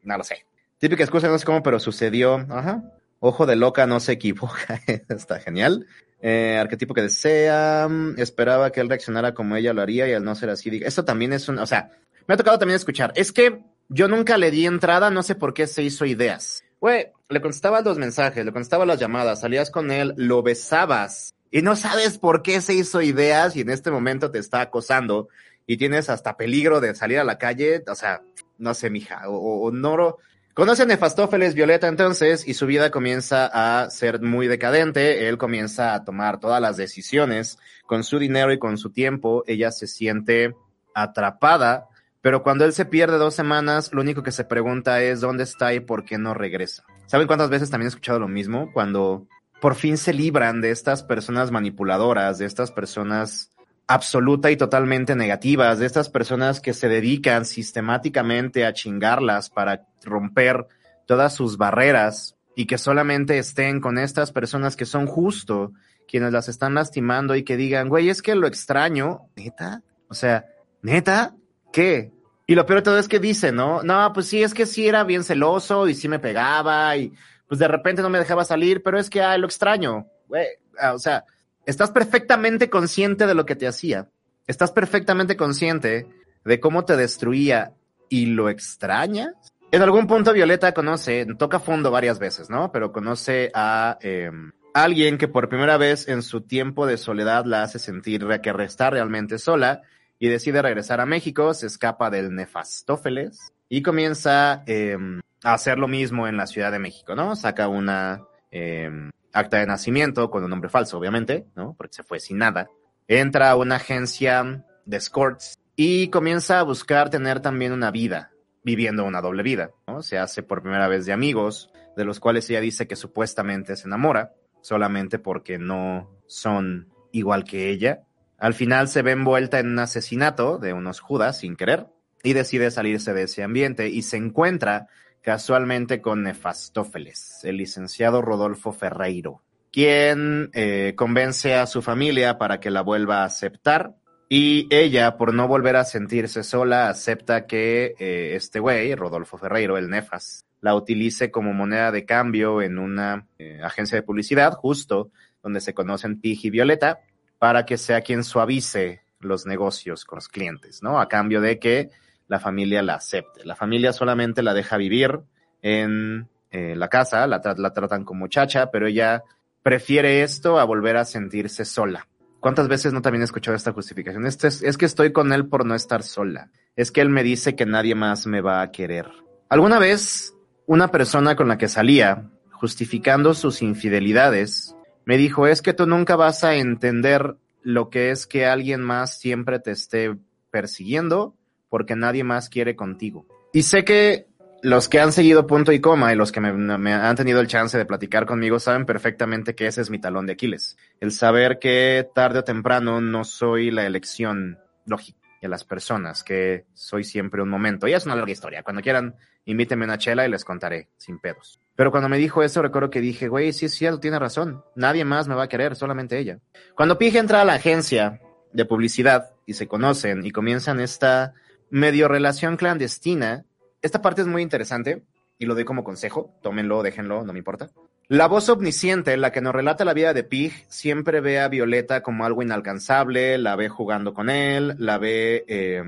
[0.04, 0.45] No lo sé.
[0.78, 2.45] Típica excusa, no sé cómo, pero sucedió.
[2.50, 2.84] Ajá.
[3.19, 4.82] Ojo de loca, no se equivoca.
[5.10, 5.88] Está genial.
[6.21, 7.88] Eh, arquetipo que desea.
[8.17, 10.88] Esperaba que él reaccionara como ella lo haría y al no ser así, diga.
[10.88, 11.58] Esto también es un.
[11.58, 11.89] O sea,
[12.28, 13.13] me ha tocado también escuchar.
[13.15, 16.64] Es que yo nunca le di entrada, no sé por qué se hizo ideas.
[16.86, 21.63] Güey, le contestaba los mensajes, le contestaba las llamadas, salías con él, lo besabas y
[21.63, 25.28] no sabes por qué se hizo ideas y en este momento te está acosando
[25.65, 27.84] y tienes hasta peligro de salir a la calle.
[27.88, 28.21] O sea,
[28.60, 30.17] no sé, mija, o, o no.
[30.54, 35.28] Conoce a Nefastófeles Violeta entonces y su vida comienza a ser muy decadente.
[35.28, 39.43] Él comienza a tomar todas las decisiones con su dinero y con su tiempo.
[39.48, 40.56] Ella se siente
[40.93, 41.88] atrapada
[42.26, 45.76] pero cuando él se pierde dos semanas, lo único que se pregunta es dónde está
[45.76, 46.84] y por qué no regresa.
[47.06, 48.72] ¿Saben cuántas veces también he escuchado lo mismo?
[48.74, 49.28] Cuando
[49.62, 53.52] por fin se libran de estas personas manipuladoras, de estas personas
[53.86, 60.66] absoluta y totalmente negativas, de estas personas que se dedican sistemáticamente a chingarlas para romper
[61.06, 65.74] todas sus barreras y que solamente estén con estas personas que son justo
[66.08, 70.48] quienes las están lastimando y que digan, güey, es que lo extraño, neta, o sea,
[70.82, 71.36] neta,
[71.72, 72.14] ¿qué?
[72.48, 73.82] Y lo peor de todo es que dice, ¿no?
[73.84, 77.14] No, pues sí, es que sí era bien celoso y sí me pegaba y
[77.48, 80.48] pues de repente no me dejaba salir, pero es que, ah, lo extraño, güey.
[80.80, 81.26] Ah, o sea,
[81.66, 84.10] estás perfectamente consciente de lo que te hacía.
[84.48, 86.08] Estás perfectamente consciente
[86.44, 87.74] de cómo te destruía
[88.10, 89.34] y lo extrañas.
[89.72, 92.72] En algún punto Violeta conoce, toca fondo varias veces, ¿no?
[92.72, 94.30] Pero conoce a eh,
[94.74, 98.92] alguien que por primera vez en su tiempo de soledad la hace sentir que está
[98.92, 99.82] realmente sola
[100.19, 104.97] y decide regresar a México, se escapa del Nefastófeles y comienza eh,
[105.43, 107.36] a hacer lo mismo en la Ciudad de México, ¿no?
[107.36, 108.89] Saca una eh,
[109.34, 111.75] acta de nacimiento con un nombre falso, obviamente, ¿no?
[111.78, 112.69] Porque se fue sin nada.
[113.08, 118.32] Entra a una agencia de escorts y comienza a buscar tener también una vida,
[118.63, 120.01] viviendo una doble vida, ¿no?
[120.01, 123.88] Se hace por primera vez de amigos, de los cuales ella dice que supuestamente se
[123.88, 128.04] enamora, solamente porque no son igual que ella
[128.46, 131.88] al final se ve envuelta en un asesinato de unos judas sin querer
[132.22, 134.86] y decide salirse de ese ambiente y se encuentra
[135.24, 142.70] casualmente con Nefastófeles, el licenciado Rodolfo Ferreiro, quien eh, convence a su familia para que
[142.70, 143.96] la vuelva a aceptar
[144.30, 149.76] y ella, por no volver a sentirse sola, acepta que eh, este güey, Rodolfo Ferreiro,
[149.80, 155.10] el Nefas, la utilice como moneda de cambio en una eh, agencia de publicidad, justo
[155.42, 157.00] donde se conocen Pig y Violeta,
[157.39, 161.00] para que sea quien suavice los negocios con los clientes, ¿no?
[161.00, 161.89] A cambio de que
[162.28, 163.45] la familia la acepte.
[163.45, 165.19] La familia solamente la deja vivir
[165.62, 169.24] en eh, la casa, la, la tratan como muchacha, pero ella
[169.63, 172.08] prefiere esto a volver a sentirse sola.
[172.39, 174.28] ¿Cuántas veces no también he escuchado esta justificación?
[174.28, 176.52] Este es, es que estoy con él por no estar sola.
[176.76, 179.10] Es que él me dice que nadie más me va a querer.
[179.50, 180.36] ¿Alguna vez
[180.67, 184.75] una persona con la que salía, justificando sus infidelidades,
[185.06, 189.18] me dijo, es que tú nunca vas a entender lo que es que alguien más
[189.18, 190.15] siempre te esté
[190.52, 191.36] persiguiendo
[191.70, 193.26] porque nadie más quiere contigo.
[193.54, 194.28] Y sé que
[194.62, 197.78] los que han seguido punto y coma y los que me, han tenido el chance
[197.78, 200.78] de platicar conmigo saben perfectamente que ese es mi talón de Aquiles.
[201.00, 206.65] El saber que tarde o temprano no soy la elección lógica de las personas, que
[206.74, 207.88] soy siempre un momento.
[207.88, 208.63] Y es una larga historia.
[208.63, 209.15] Cuando quieran,
[209.46, 211.60] invítenme una chela y les contaré, sin pedos.
[211.76, 214.64] Pero cuando me dijo eso, recuerdo que dije, güey, sí es cierto, tiene razón.
[214.76, 216.40] Nadie más me va a querer, solamente ella.
[216.76, 218.22] Cuando Pige entra a la agencia
[218.54, 221.34] de publicidad y se conocen y comienzan esta
[221.70, 223.44] medio relación clandestina,
[223.82, 225.04] esta parte es muy interesante
[225.38, 226.34] y lo doy como consejo.
[226.42, 227.70] Tómenlo, déjenlo, no me importa.
[228.08, 232.04] La voz omnisciente, la que nos relata la vida de Pig, siempre ve a Violeta
[232.04, 235.84] como algo inalcanzable, la ve jugando con él, la ve eh,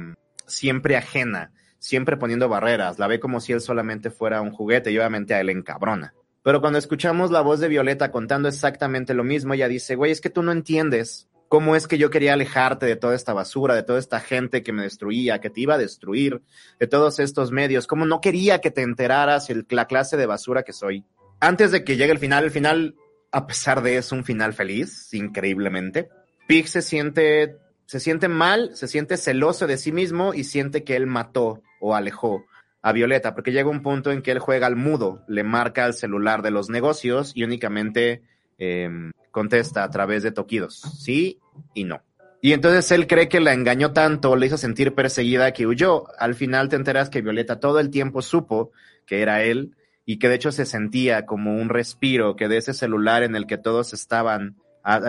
[0.47, 1.51] siempre ajena,
[1.87, 5.41] siempre poniendo barreras, la ve como si él solamente fuera un juguete y obviamente a
[5.41, 6.13] él encabrona.
[6.43, 10.21] Pero cuando escuchamos la voz de Violeta contando exactamente lo mismo, ella dice, güey, es
[10.21, 13.83] que tú no entiendes cómo es que yo quería alejarte de toda esta basura, de
[13.83, 16.41] toda esta gente que me destruía, que te iba a destruir,
[16.79, 20.63] de todos estos medios, cómo no quería que te enteraras el, la clase de basura
[20.63, 21.05] que soy
[21.39, 22.95] antes de que llegue el final, el final,
[23.31, 26.09] a pesar de es un final feliz, increíblemente,
[26.47, 30.95] Pig se siente, se siente mal, se siente celoso de sí mismo y siente que
[30.95, 32.45] él mató o alejó
[32.81, 35.93] a Violeta, porque llega un punto en que él juega al mudo, le marca el
[35.93, 38.21] celular de los negocios y únicamente
[38.57, 41.39] em, contesta a través de toquidos, sí
[41.73, 42.01] y no.
[42.41, 46.05] Y entonces él cree que la engañó tanto, le hizo sentir perseguida que huyó.
[46.19, 48.71] Al final te enteras que Violeta todo el tiempo supo
[49.05, 52.73] que era él y que de hecho se sentía como un respiro, que de ese
[52.73, 54.55] celular en el que todos estaban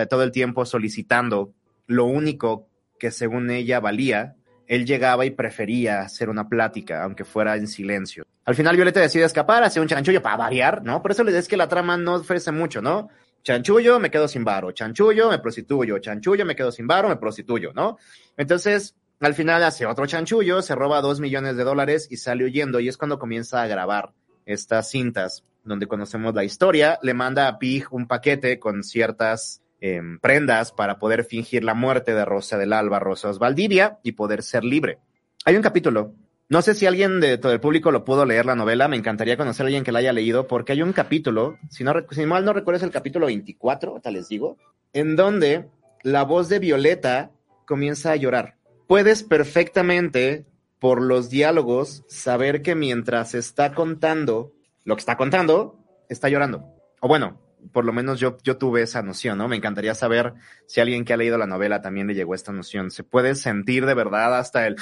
[0.09, 1.53] todo el tiempo solicitando
[1.89, 2.69] lo único
[3.01, 4.37] que según ella valía,
[4.69, 8.25] él llegaba y prefería hacer una plática, aunque fuera en silencio.
[8.45, 11.03] Al final Violeta decide escapar, hace un chanchullo para variar, ¿no?
[11.03, 13.09] Por eso le es que la trama no ofrece mucho, ¿no?
[13.43, 14.73] Chanchullo, me quedo sin varo.
[14.73, 15.99] Chanchullo, me prostituyo.
[15.99, 17.97] Chanchullo, me quedo sin varo, me prostituyo, ¿no?
[18.37, 22.79] Entonces, al final hace otro chanchullo, se roba dos millones de dólares y sale huyendo.
[22.81, 24.13] Y es cuando comienza a grabar
[24.45, 26.99] estas cintas donde conocemos la historia.
[27.03, 32.13] Le manda a Pig un paquete con ciertas Em, prendas para poder fingir la muerte
[32.13, 34.99] de Rosa del Alba, Rosa Valdivia, y poder ser libre.
[35.45, 36.15] Hay un capítulo,
[36.49, 39.37] no sé si alguien de todo el público lo pudo leer la novela, me encantaría
[39.37, 42.79] conocer a alguien que la haya leído, porque hay un capítulo, si mal no recuerdo
[42.79, 44.57] es el capítulo 24, tal les digo,
[44.93, 45.69] en donde
[46.03, 47.31] la voz de Violeta
[47.65, 48.57] comienza a llorar.
[48.89, 50.45] Puedes perfectamente,
[50.81, 56.65] por los diálogos, saber que mientras está contando lo que está contando, está llorando.
[57.01, 57.39] O bueno,
[57.73, 59.49] por lo menos yo, yo tuve esa noción, ¿no?
[59.49, 60.35] Me encantaría saber
[60.67, 62.91] si alguien que ha leído la novela también le llegó esta noción.
[62.91, 64.77] Se puede sentir de verdad hasta el,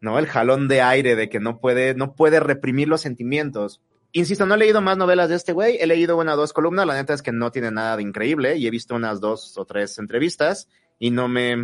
[0.00, 0.18] ¿no?
[0.18, 3.80] El jalón de aire de que no puede, no puede reprimir los sentimientos.
[4.12, 6.86] Insisto, no he leído más novelas de este güey, he leído una o dos columnas,
[6.86, 9.64] la neta es que no tiene nada de increíble y he visto unas dos o
[9.66, 11.56] tres entrevistas y no me,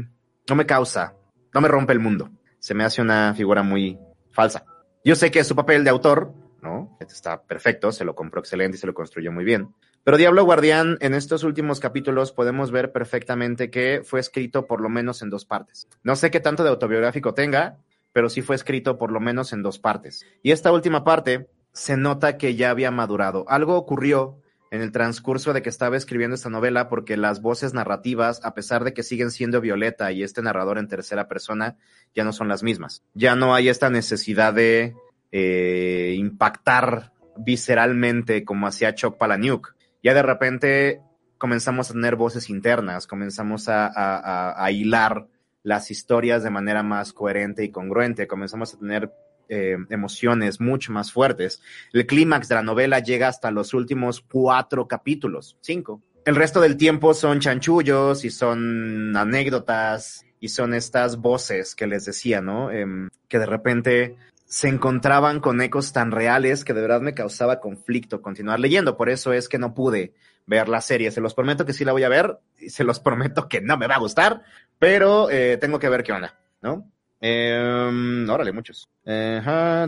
[0.49, 1.15] no me causa,
[1.55, 2.31] no me rompe el mundo.
[2.59, 3.99] Se me hace una figura muy
[4.31, 4.65] falsa.
[5.05, 6.97] Yo sé que su papel de autor, ¿no?
[7.01, 9.75] Está perfecto, se lo compró excelente y se lo construyó muy bien.
[10.05, 14.89] Pero Diablo Guardián, en estos últimos capítulos podemos ver perfectamente que fue escrito por lo
[14.89, 15.87] menos en dos partes.
[16.03, 17.79] No sé qué tanto de autobiográfico tenga,
[18.13, 20.27] pero sí fue escrito por lo menos en dos partes.
[20.43, 23.45] Y esta última parte se nota que ya había madurado.
[23.49, 24.41] Algo ocurrió
[24.73, 28.83] en el transcurso de que estaba escribiendo esta novela porque las voces narrativas, a pesar
[28.83, 31.77] de que siguen siendo Violeta y este narrador en tercera persona,
[32.13, 33.05] ya no son las mismas.
[33.15, 34.97] Ya no hay esta necesidad de
[35.31, 41.01] eh, impactar visceralmente como hacía Chuck Palahniuk ya de repente
[41.39, 45.27] comenzamos a tener voces internas, comenzamos a, hilar
[45.65, 49.13] las historias de manera más coherente y congruente, comenzamos a tener
[49.49, 51.61] eh, emociones mucho más fuertes.
[51.93, 56.01] El clímax de la novela llega hasta los últimos cuatro capítulos, cinco.
[56.25, 62.05] El resto del tiempo son chanchullos y son anécdotas y son estas voces que les
[62.05, 62.71] decía, ¿no?
[62.71, 64.17] Em, que de repente
[64.53, 68.99] se encontraban con ecos tan reales que de verdad me causaba conflicto continuar leyendo.
[68.99, 70.13] Por eso es que no pude
[70.45, 71.11] ver la serie.
[71.11, 73.79] Se los prometo que sí la voy a ver y se los prometo que no
[73.79, 74.43] me va a gustar,
[74.79, 76.87] pero eh, tengo que ver qué onda, ¿no?
[77.23, 78.91] Eh, órale, muchos.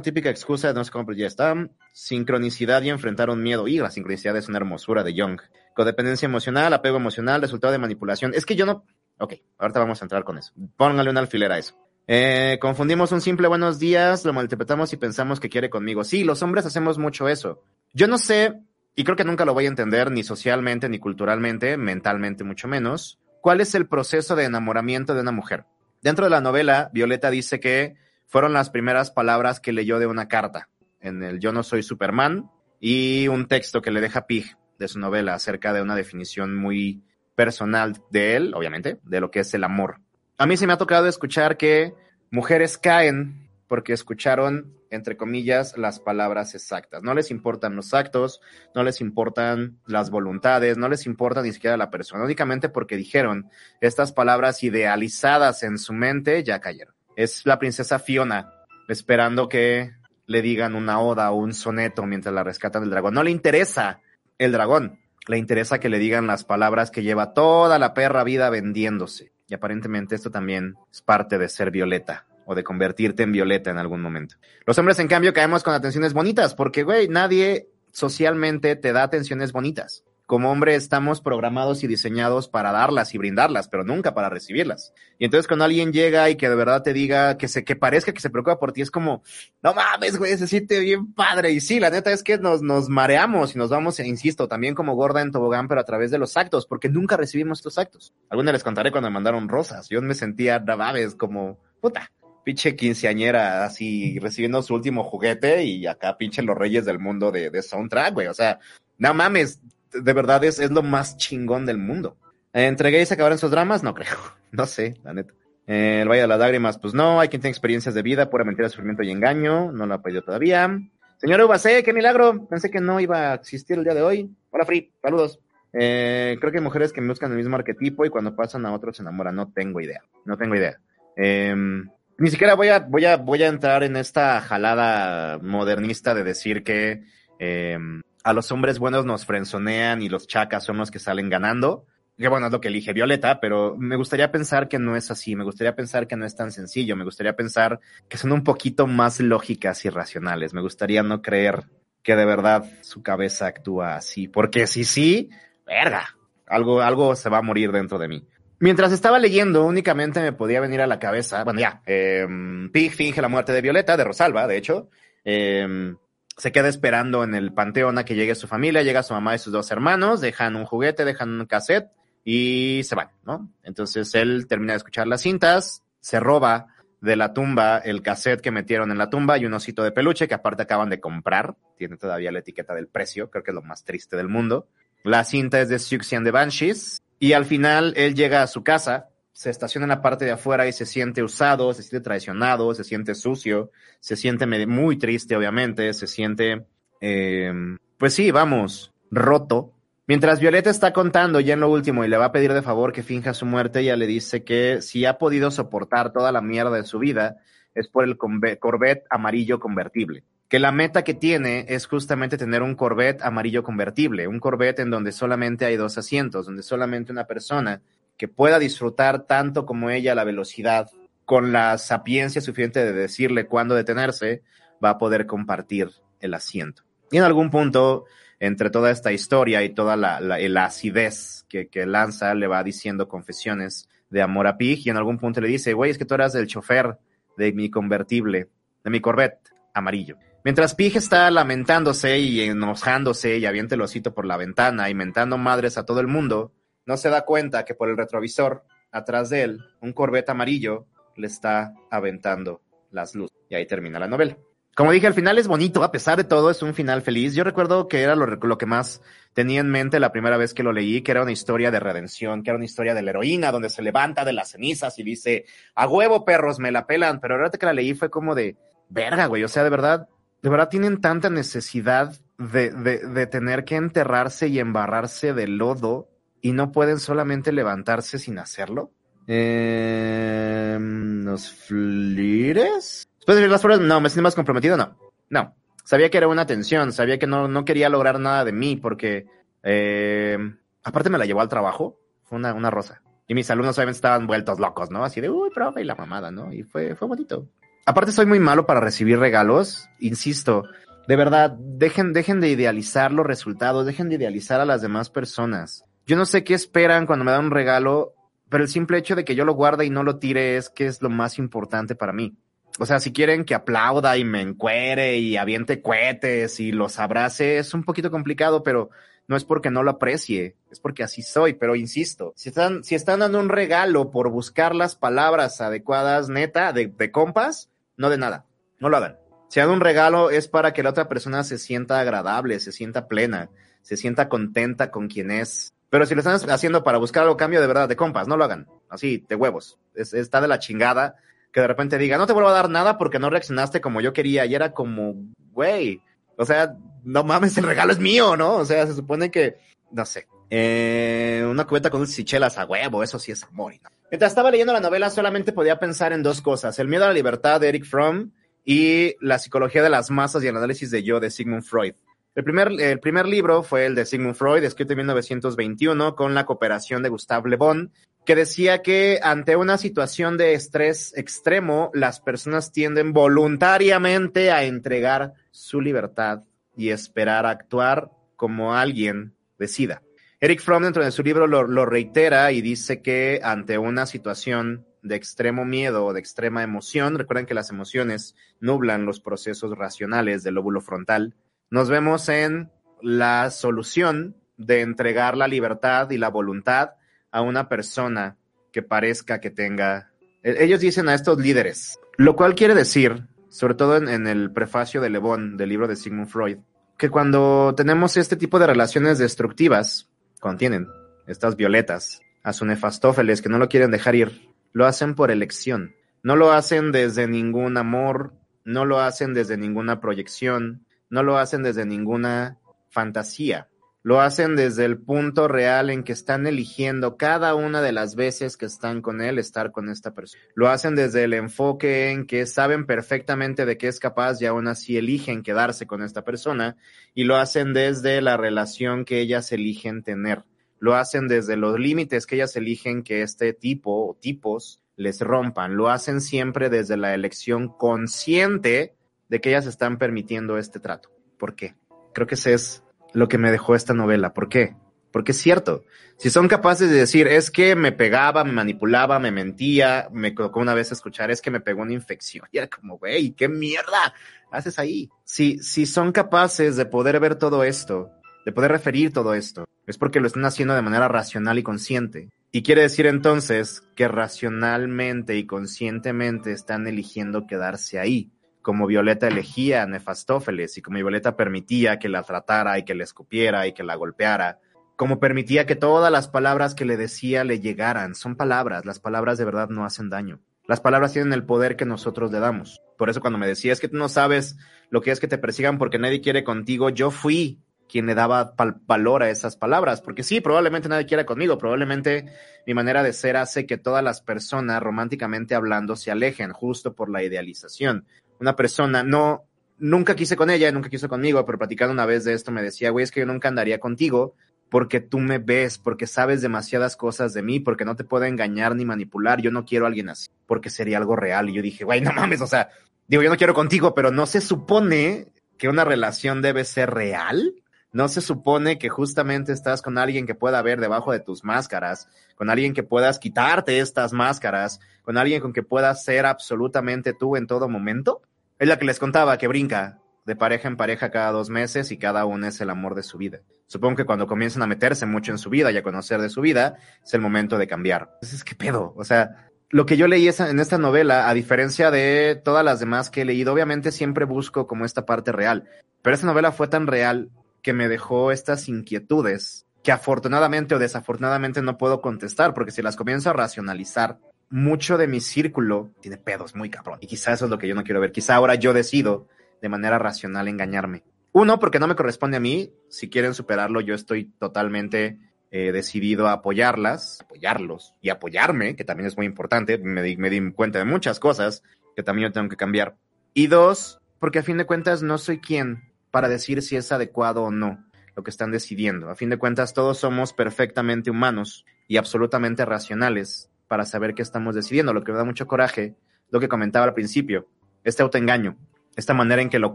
[0.03, 1.55] típica excusa, no sé cómo, ya está.
[1.93, 3.69] Sincronicidad y enfrentar un miedo.
[3.69, 5.43] Y la sincronicidad es una hermosura de Young.
[5.75, 8.33] Codependencia emocional, apego emocional, resultado de manipulación.
[8.35, 8.87] Es que yo no.
[9.19, 10.55] Ok, ahorita vamos a entrar con eso.
[10.79, 11.84] Póngale un alfiler a eso.
[12.07, 16.05] Eh, confundimos un simple buenos días, lo malinterpretamos y pensamos que quiere conmigo.
[16.05, 17.63] Sí, los hombres hacemos mucho eso.
[17.95, 18.61] Yo no sé,
[18.95, 23.19] y creo que nunca lo voy a entender, ni socialmente, ni culturalmente, mentalmente mucho menos,
[23.41, 25.65] cuál es el proceso de enamoramiento de una mujer.
[26.03, 30.29] Dentro de la novela, Violeta dice que fueron las primeras palabras que leyó de una
[30.29, 30.69] carta,
[31.01, 34.99] en el Yo no soy Superman, y un texto que le deja Pig de su
[34.99, 37.03] novela acerca de una definición muy
[37.35, 40.04] personal de él, obviamente, de lo que es el amor
[40.37, 41.95] a mí se me ha tocado escuchar que
[42.31, 47.03] mujeres caen porque escucharon, entre comillas, las palabras exactas.
[47.03, 48.41] No les importan los actos,
[48.75, 53.49] no les importan las voluntades, no les importa ni siquiera la persona, únicamente porque dijeron
[53.81, 56.95] estas palabras idealizadas en su mente ya cayeron.
[57.17, 58.53] Es la princesa Fiona
[58.89, 59.93] esperando que
[60.27, 63.15] le digan una oda o un soneto mientras la rescatan del dragón.
[63.15, 64.01] No le interesa
[64.39, 68.51] el dragón, le interesa que le digan las palabras que lleva toda la perra vida
[68.51, 69.34] vendiéndose.
[69.49, 73.79] Y aparentemente esto también es parte de ser violeta o de convertirte en violeta en
[73.79, 74.37] algún momento.
[74.67, 79.53] Los hombres, en cambio, caemos con atenciones bonitas porque, güey, nadie socialmente te da atenciones
[79.53, 84.95] bonitas como hombre estamos programados y diseñados para darlas y brindarlas, pero nunca para recibirlas.
[85.19, 88.13] Y entonces cuando alguien llega y que de verdad te diga que se, que parezca
[88.13, 89.23] que se preocupa por ti, es como,
[89.63, 91.53] no mames, güey, se siente bien padre.
[91.53, 94.95] Y sí, la neta es que nos, nos mareamos y nos vamos, insisto, también como
[94.95, 98.15] gorda en tobogán, pero a través de los actos, porque nunca recibimos estos actos.
[98.31, 99.89] Alguna les contaré cuando me mandaron rosas.
[99.91, 102.11] Yo me sentía, no como, puta,
[102.45, 107.51] pinche quinceañera así recibiendo su último juguete y acá pinche los reyes del mundo de,
[107.51, 108.27] de soundtrack, güey.
[108.29, 108.59] O sea,
[108.99, 109.61] no mames,
[109.95, 112.17] de verdad es, es lo más chingón del mundo.
[112.53, 113.83] ¿Entre gays acabaron sus dramas?
[113.83, 114.17] No creo.
[114.53, 115.35] No sé, la neta.
[115.67, 117.19] Eh, el Valle de las Lágrimas, pues no.
[117.19, 119.73] Hay quien tiene experiencias de vida, pura mentira, sufrimiento y engaño.
[119.73, 120.79] No lo ha pedido todavía.
[121.17, 122.47] Señor Ubacé, qué milagro.
[122.47, 124.31] Pensé que no iba a existir el día de hoy.
[124.51, 124.93] Hola, Free.
[125.03, 125.41] Saludos.
[125.73, 128.97] Eh, creo que hay mujeres que buscan el mismo arquetipo y cuando pasan a otros
[128.97, 129.35] se enamoran.
[129.35, 130.03] No tengo idea.
[130.25, 130.79] No tengo idea.
[131.17, 131.89] Em,
[132.19, 136.63] ni siquiera voy a, voy a, voy a entrar en esta jalada modernista de decir
[136.63, 137.03] que
[137.41, 137.77] eh,
[138.25, 141.87] a los hombres buenos nos frenzonean y los chacas son los que salen ganando.
[142.17, 145.35] Que bueno, es lo que elige Violeta, pero me gustaría pensar que no es así,
[145.35, 148.87] me gustaría pensar que no es tan sencillo, me gustaría pensar que son un poquito
[148.87, 151.65] más lógicas y racionales, me gustaría no creer
[152.05, 155.31] que de verdad su cabeza actúa así, porque si sí,
[155.67, 156.17] verga,
[156.47, 158.25] algo, algo se va a morir dentro de mí.
[158.61, 162.29] Mientras estaba leyendo, únicamente me podía venir a la cabeza, bueno ya, eh,
[162.73, 164.89] Pig finge la muerte de Violeta, de Rosalba, de hecho,
[165.25, 165.97] eh,
[166.37, 169.39] se queda esperando en el panteón a que llegue su familia, llega su mamá y
[169.39, 171.91] sus dos hermanos, dejan un juguete, dejan un cassette
[172.25, 173.51] y se van, ¿no?
[173.63, 176.69] Entonces él termina de escuchar las cintas, se roba
[177.01, 180.27] de la tumba el cassette que metieron en la tumba y un osito de peluche
[180.27, 183.63] que aparte acaban de comprar, tiene todavía la etiqueta del precio, creo que es lo
[183.63, 184.69] más triste del mundo.
[185.03, 188.65] La cinta es de Siouxsie and the Banshees y al final él llega a su
[188.65, 192.73] casa, se estaciona en la parte de afuera y se siente usado, se siente traicionado,
[192.73, 196.65] se siente sucio, se siente muy triste, obviamente, se siente,
[197.01, 197.53] eh,
[197.99, 199.73] pues sí, vamos, roto.
[200.07, 202.93] Mientras Violeta está contando ya en lo último y le va a pedir de favor
[202.93, 206.77] que finja su muerte, ella le dice que si ha podido soportar toda la mierda
[206.77, 207.39] de su vida
[207.75, 210.23] es por el Corvette amarillo convertible.
[210.49, 214.91] Que la meta que tiene es justamente tener un Corvette amarillo convertible, un Corvette en
[214.91, 217.81] donde solamente hay dos asientos, donde solamente una persona
[218.17, 220.91] que pueda disfrutar tanto como ella la velocidad,
[221.25, 224.43] con la sapiencia suficiente de decirle cuándo detenerse,
[224.85, 225.91] va a poder compartir
[226.21, 226.83] el asiento.
[227.11, 228.05] Y en algún punto,
[228.41, 233.09] entre toda esta historia y toda la, la, acidez que, que, lanza, le va diciendo
[233.09, 236.15] confesiones de amor a Pig y en algún punto le dice, güey, es que tú
[236.15, 236.99] eras el chofer
[237.37, 238.49] de mi convertible,
[238.83, 240.17] de mi Corvette amarillo.
[240.45, 245.39] Mientras Pig está lamentándose y enojándose y avienta el osito por la ventana y mentando
[245.39, 246.53] madres a todo el mundo,
[246.87, 251.27] no se da cuenta que por el retrovisor, atrás de él, un Corvette amarillo le
[251.27, 253.37] está aventando las luces.
[253.49, 254.37] Y ahí termina la novela.
[254.77, 257.35] Como dije, al final es bonito, a pesar de todo, es un final feliz.
[257.35, 259.01] Yo recuerdo que era lo, lo, que más
[259.33, 262.43] tenía en mente la primera vez que lo leí, que era una historia de redención,
[262.43, 265.45] que era una historia de la heroína, donde se levanta de las cenizas y dice,
[265.77, 267.21] a huevo perros, me la pelan.
[267.21, 268.57] Pero ahora que la leí fue como de,
[268.89, 270.09] verga, güey, o sea, de verdad,
[270.43, 276.09] de verdad tienen tanta necesidad de, de, de tener que enterrarse y embarrarse de lodo
[276.45, 278.91] y no pueden solamente levantarse sin hacerlo.
[279.27, 283.09] Eh, ¿Los flires?
[283.17, 284.95] Después de las flores, no, me siento más comprometido, no.
[285.31, 285.55] No.
[285.85, 289.27] Sabía que era una tensión, sabía que no, no quería lograr nada de mí porque,
[289.63, 290.37] eh,
[290.83, 293.01] aparte me la llevó al trabajo, fue una, una rosa.
[293.27, 295.03] Y mis alumnos obviamente estaban vueltos locos, ¿no?
[295.03, 296.53] Así de, uy, profe, y la mamada, ¿no?
[296.53, 297.49] Y fue, fue bonito.
[297.87, 300.65] Aparte soy muy malo para recibir regalos, insisto.
[301.09, 305.87] De verdad, dejen, dejen de idealizar los resultados, dejen de idealizar a las demás personas.
[306.07, 308.15] Yo no sé qué esperan cuando me dan un regalo,
[308.51, 310.87] pero el simple hecho de que yo lo guarde y no lo tire es que
[310.87, 312.37] es lo más importante para mí.
[312.79, 317.59] O sea, si quieren que aplauda y me encuere y aviente cohetes y los abrace,
[317.59, 318.91] es un poquito complicado, pero
[319.29, 322.95] no es porque no lo aprecie, es porque así soy, pero insisto, si están, si
[322.95, 328.19] están dando un regalo por buscar las palabras adecuadas, neta, de, de compas, no de
[328.19, 328.45] nada,
[328.81, 329.19] no lo hagan.
[329.49, 333.07] Si dan un regalo es para que la otra persona se sienta agradable, se sienta
[333.07, 333.51] plena,
[333.83, 337.61] se sienta contenta con quien es, pero si lo están haciendo para buscar algo cambio
[337.61, 338.67] de verdad, de compas, no lo hagan.
[338.89, 339.79] Así, de huevos.
[339.95, 341.15] está de la chingada
[341.53, 344.13] que de repente diga, no te vuelvo a dar nada porque no reaccionaste como yo
[344.13, 344.45] quería.
[344.45, 345.15] Y era como,
[345.53, 346.01] güey,
[346.37, 346.75] o sea,
[347.05, 348.55] no mames, el regalo es mío, ¿no?
[348.57, 349.59] O sea, se supone que,
[349.93, 350.27] no sé.
[350.51, 353.75] Eh, una cubeta con dulces y chelas a huevo, eso sí es amor.
[354.11, 357.15] Mientras estaba leyendo la novela, solamente podía pensar en dos cosas: el miedo a la
[357.15, 358.33] libertad de Eric Fromm
[358.65, 361.95] y la psicología de las masas y el análisis de yo de Sigmund Freud.
[362.35, 366.45] El primer, el primer libro fue el de Sigmund Freud, escrito en 1921 con la
[366.45, 367.93] cooperación de Gustave Le Bon,
[368.27, 375.35] que decía que ante una situación de estrés extremo, las personas tienden voluntariamente a entregar
[375.53, 376.43] su libertad
[376.77, 380.03] y esperar actuar como alguien decida.
[380.41, 384.87] Eric Fromm dentro de su libro lo, lo reitera y dice que ante una situación
[385.03, 390.43] de extremo miedo o de extrema emoción, recuerden que las emociones nublan los procesos racionales
[390.43, 391.37] del lóbulo frontal,
[391.75, 392.71] nos vemos en
[393.03, 396.91] la solución de entregar la libertad y la voluntad
[397.33, 398.37] a una persona
[398.71, 400.13] que parezca que tenga...
[400.45, 405.01] E, ellos dicen a estos líderes, lo cual quiere decir, sobre todo en, el prefacio
[405.01, 406.59] de Le Bon, del libro de Sigmund Freud,
[406.97, 410.09] que cuando tenemos este tipo de relaciones destructivas,
[410.39, 410.87] contienen
[411.27, 415.97] estas violetas, a su nefastófeles que no lo quieren dejar ir, lo hacen por elección.
[416.23, 418.33] No lo hacen desde ningún amor,
[418.65, 422.59] no lo hacen desde ninguna proyección, no lo hacen desde ninguna
[422.91, 423.69] fantasía,
[424.03, 428.57] Lo hacen desde el punto real en que están eligiendo cada una de las veces
[428.57, 430.43] que están con él estar con esta persona.
[430.57, 434.67] Lo hacen desde el enfoque en que saben perfectamente de qué es capaz y aún
[434.67, 436.77] así eligen quedarse con esta persona.
[437.15, 440.43] Y lo hacen desde la relación que ellas eligen tener.
[440.81, 445.77] Lo hacen desde los límites que ellas eligen que este tipo o tipos les rompan.
[445.77, 448.97] Lo hacen siempre desde la elección consciente
[449.29, 451.11] de que ellas están permitiendo este trato.
[451.39, 451.75] ¿Por qué?
[452.13, 454.35] Creo que ese es lo que me dejó esta novela.
[454.35, 454.77] ¿Por qué?
[455.13, 455.85] Porque es cierto.
[456.17, 460.61] Si son capaces de decir, es que me pegaba, me manipulaba, me mentía, me tocó
[460.61, 462.47] una vez escuchar, es que me pegó una infección.
[462.53, 464.15] Y era como, güey, ¿qué mierda
[464.51, 465.11] haces ahí?
[465.25, 468.11] Si, si son capaces de poder ver todo esto,
[468.45, 472.31] de poder referir todo esto, es porque lo están haciendo de manera racional y consciente.
[472.53, 478.34] Y quiere decir entonces que racionalmente y conscientemente están eligiendo quedarse ahí
[478.65, 483.05] como Violeta elegía a Nefastófeles y como Violeta permitía que la tratara y que le
[483.05, 484.59] escupiera y que la golpeara,
[484.97, 488.15] como permitía que todas las palabras que le decía le llegaran.
[488.15, 490.41] Son palabras, las palabras de verdad no hacen daño.
[490.67, 492.81] Las palabras tienen el poder que nosotros le damos.
[492.97, 494.57] Por eso cuando me decías que tú no sabes
[494.89, 498.55] lo que es que te persigan porque nadie quiere contigo, yo fui quien le daba
[498.87, 502.25] valor a esas palabras, porque sí, probablemente nadie quiera conmigo, probablemente
[502.67, 507.11] mi manera de ser hace que todas las personas románticamente hablando se alejen justo por
[507.11, 508.07] la idealización
[508.45, 509.45] una persona, no,
[509.79, 512.91] nunca quise con ella, nunca quiso conmigo, pero platicando una vez de esto me decía,
[512.91, 514.35] güey, es que yo nunca andaría contigo
[514.69, 518.75] porque tú me ves, porque sabes demasiadas cosas de mí, porque no te puedo engañar
[518.75, 521.49] ni manipular, yo no quiero a alguien así, porque sería algo real.
[521.49, 522.71] Y yo dije, güey, no mames, o sea,
[523.07, 525.29] digo, yo no quiero contigo, pero no se supone
[525.59, 527.55] que una relación debe ser real.
[527.93, 532.09] No se supone que justamente estás con alguien que pueda ver debajo de tus máscaras,
[532.35, 537.37] con alguien que puedas quitarte estas máscaras, con alguien con que puedas ser absolutamente tú
[537.37, 538.23] en todo momento.
[538.59, 541.99] Es la que les contaba, que brinca de pareja en pareja cada dos meses y
[541.99, 543.41] cada uno es el amor de su vida.
[543.67, 546.41] Supongo que cuando comienzan a meterse mucho en su vida y a conocer de su
[546.41, 548.11] vida, es el momento de cambiar.
[548.15, 548.95] Entonces, ¿qué pedo?
[548.97, 553.11] O sea, lo que yo leí en esta novela, a diferencia de todas las demás
[553.11, 555.69] que he leído, obviamente siempre busco como esta parte real.
[556.03, 557.31] Pero esta novela fue tan real
[557.63, 562.97] que me dejó estas inquietudes que afortunadamente o desafortunadamente no puedo contestar, porque si las
[562.97, 564.19] comienzo a racionalizar,
[564.51, 566.99] mucho de mi círculo tiene pedos muy cabrón.
[567.01, 568.13] Y quizá eso es lo que yo no quiero ver.
[568.13, 569.29] Quizá ahora yo decido
[569.61, 571.03] de manera racional engañarme.
[571.33, 572.73] Uno, porque no me corresponde a mí.
[572.89, 575.19] Si quieren superarlo, yo estoy totalmente
[575.51, 579.79] eh, decidido a apoyarlas, apoyarlos y apoyarme, que también es muy importante.
[579.79, 581.63] Me di, me di cuenta de muchas cosas
[581.97, 582.97] que también yo tengo que cambiar.
[583.33, 587.43] Y dos, porque a fin de cuentas no soy quien para decir si es adecuado
[587.43, 587.85] o no
[588.15, 589.11] lo que están decidiendo.
[589.11, 594.55] A fin de cuentas, todos somos perfectamente humanos y absolutamente racionales para saber qué estamos
[594.55, 594.93] decidiendo.
[594.93, 595.95] Lo que me da mucho coraje,
[596.31, 597.49] lo que comentaba al principio,
[597.83, 598.57] este autoengaño,
[598.97, 599.75] esta manera en que lo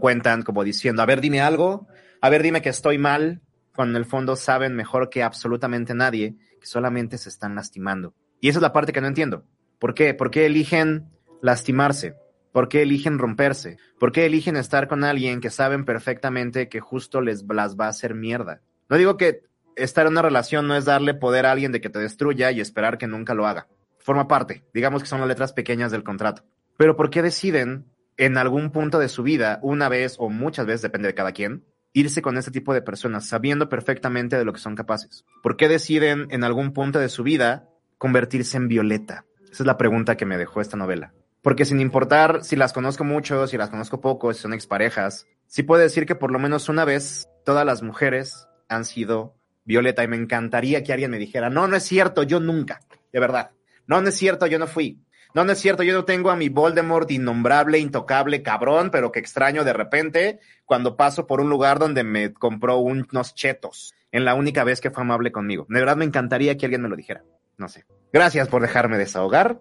[0.00, 1.86] cuentan como diciendo, a ver, dime algo,
[2.20, 3.40] a ver, dime que estoy mal,
[3.74, 8.14] cuando en el fondo saben mejor que absolutamente nadie que solamente se están lastimando.
[8.40, 9.44] Y esa es la parte que no entiendo.
[9.78, 10.12] ¿Por qué?
[10.12, 11.08] ¿Por qué eligen
[11.40, 12.14] lastimarse?
[12.52, 13.78] ¿Por qué eligen romperse?
[13.98, 17.90] ¿Por qué eligen estar con alguien que saben perfectamente que justo les las va a
[17.90, 18.60] hacer mierda?
[18.88, 19.42] No digo que
[19.76, 22.60] estar en una relación no es darle poder a alguien de que te destruya y
[22.60, 23.68] esperar que nunca lo haga
[24.00, 26.42] forma parte, digamos que son las letras pequeñas del contrato.
[26.76, 27.86] Pero ¿por qué deciden
[28.16, 31.64] en algún punto de su vida, una vez o muchas veces, depende de cada quien,
[31.92, 35.24] irse con este tipo de personas, sabiendo perfectamente de lo que son capaces?
[35.42, 39.24] ¿Por qué deciden en algún punto de su vida convertirse en Violeta?
[39.44, 41.12] Esa es la pregunta que me dejó esta novela.
[41.42, 45.62] Porque sin importar si las conozco mucho, si las conozco poco, si son exparejas, sí
[45.62, 49.34] puedo decir que por lo menos una vez todas las mujeres han sido
[49.64, 52.80] Violeta y me encantaría que alguien me dijera, no, no es cierto, yo nunca,
[53.12, 53.50] de verdad.
[53.90, 55.00] No, no es cierto, yo no fui.
[55.34, 59.18] No, no es cierto, yo no tengo a mi Voldemort innombrable, intocable, cabrón, pero que
[59.18, 64.34] extraño de repente cuando paso por un lugar donde me compró unos chetos en la
[64.34, 65.66] única vez que fue amable conmigo.
[65.68, 67.24] De verdad me encantaría que alguien me lo dijera.
[67.58, 67.84] No sé.
[68.12, 69.58] Gracias por dejarme desahogar.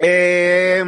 [0.00, 0.82] Eh,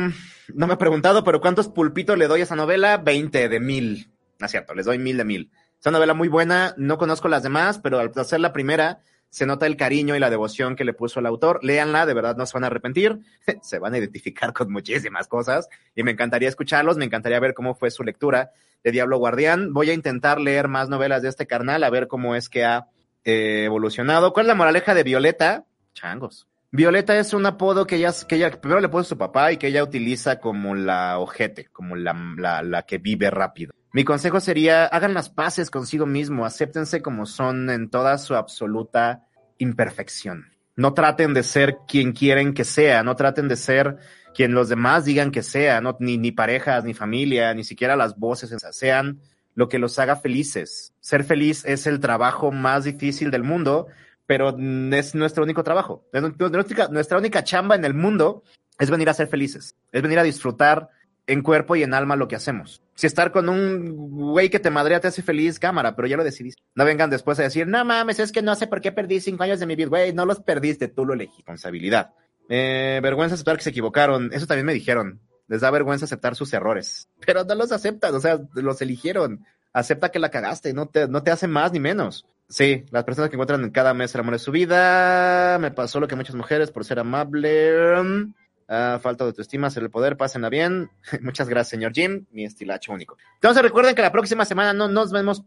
[0.52, 2.96] no me he preguntado, pero ¿cuántos pulpitos le doy a esa novela?
[2.96, 4.10] 20 de mil.
[4.40, 5.52] No es cierto, les doy mil de mil.
[5.78, 8.98] Es una novela muy buena, no conozco las demás, pero al hacer la primera,
[9.30, 11.60] se nota el cariño y la devoción que le puso el autor.
[11.62, 13.20] Léanla, de verdad no se van a arrepentir,
[13.62, 17.74] se van a identificar con muchísimas cosas y me encantaría escucharlos, me encantaría ver cómo
[17.74, 18.52] fue su lectura
[18.82, 19.72] de Diablo Guardián.
[19.72, 22.88] Voy a intentar leer más novelas de este carnal, a ver cómo es que ha
[23.24, 24.32] eh, evolucionado.
[24.32, 25.64] ¿Cuál es la moraleja de Violeta?
[25.94, 26.48] Changos.
[26.72, 29.68] Violeta es un apodo que ella, que ella primero le puso su papá y que
[29.68, 32.14] ella utiliza como la ojete, como la,
[32.62, 33.72] la que vive rápido.
[33.92, 39.26] Mi consejo sería, hagan las paces consigo mismo, acéptense como son en toda su absoluta
[39.58, 40.52] imperfección.
[40.76, 43.96] No traten de ser quien quieren que sea, no traten de ser
[44.32, 48.16] quien los demás digan que sea, no, ni, ni parejas, ni familia, ni siquiera las
[48.16, 49.20] voces, sean
[49.54, 50.94] lo que los haga felices.
[51.00, 53.88] Ser feliz es el trabajo más difícil del mundo,
[54.24, 54.56] pero
[54.92, 56.06] es nuestro único trabajo.
[56.12, 58.44] Nuestra, nuestra única chamba en el mundo
[58.78, 60.90] es venir a ser felices, es venir a disfrutar
[61.26, 62.82] en cuerpo y en alma lo que hacemos.
[63.00, 66.22] Si estar con un güey que te madrea te hace feliz, cámara, pero ya lo
[66.22, 66.60] decidiste.
[66.74, 69.42] No vengan después a decir, no mames, es que no sé por qué perdí cinco
[69.42, 69.88] años de mi vida.
[69.88, 71.38] Güey, no los perdiste, tú lo elegiste.
[71.38, 72.12] Responsabilidad.
[72.50, 74.28] Eh, vergüenza aceptar que se equivocaron.
[74.34, 75.18] Eso también me dijeron.
[75.48, 77.08] Les da vergüenza aceptar sus errores.
[77.24, 79.46] Pero no los aceptas, o sea, los eligieron.
[79.72, 82.26] Acepta que la cagaste, no te, no te hace más ni menos.
[82.50, 85.56] Sí, las personas que encuentran en cada mes el amor de su vida.
[85.58, 88.36] Me pasó lo que muchas mujeres por ser amable.
[88.70, 90.92] Uh, falta de autoestima, hacer el poder, pásenla bien.
[91.22, 93.16] Muchas gracias, señor Jim, mi estilacho único.
[93.34, 95.44] Entonces recuerden que la próxima semana no nos vemos,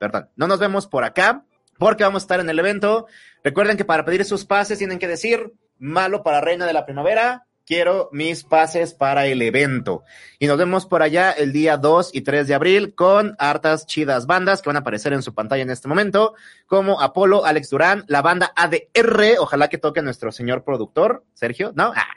[0.00, 1.44] perdón, no nos vemos por acá,
[1.76, 3.06] porque vamos a estar en el evento.
[3.44, 7.44] Recuerden que para pedir sus pases tienen que decir malo para Reina de la Primavera,
[7.66, 10.02] quiero mis pases para el evento.
[10.38, 14.26] Y nos vemos por allá el día 2 y 3 de abril con hartas chidas
[14.26, 16.34] bandas que van a aparecer en su pantalla en este momento,
[16.66, 21.92] como Apolo, Alex Durán, la banda ADR, ojalá que toque nuestro señor productor, Sergio, ¿no?
[21.94, 22.08] Ah,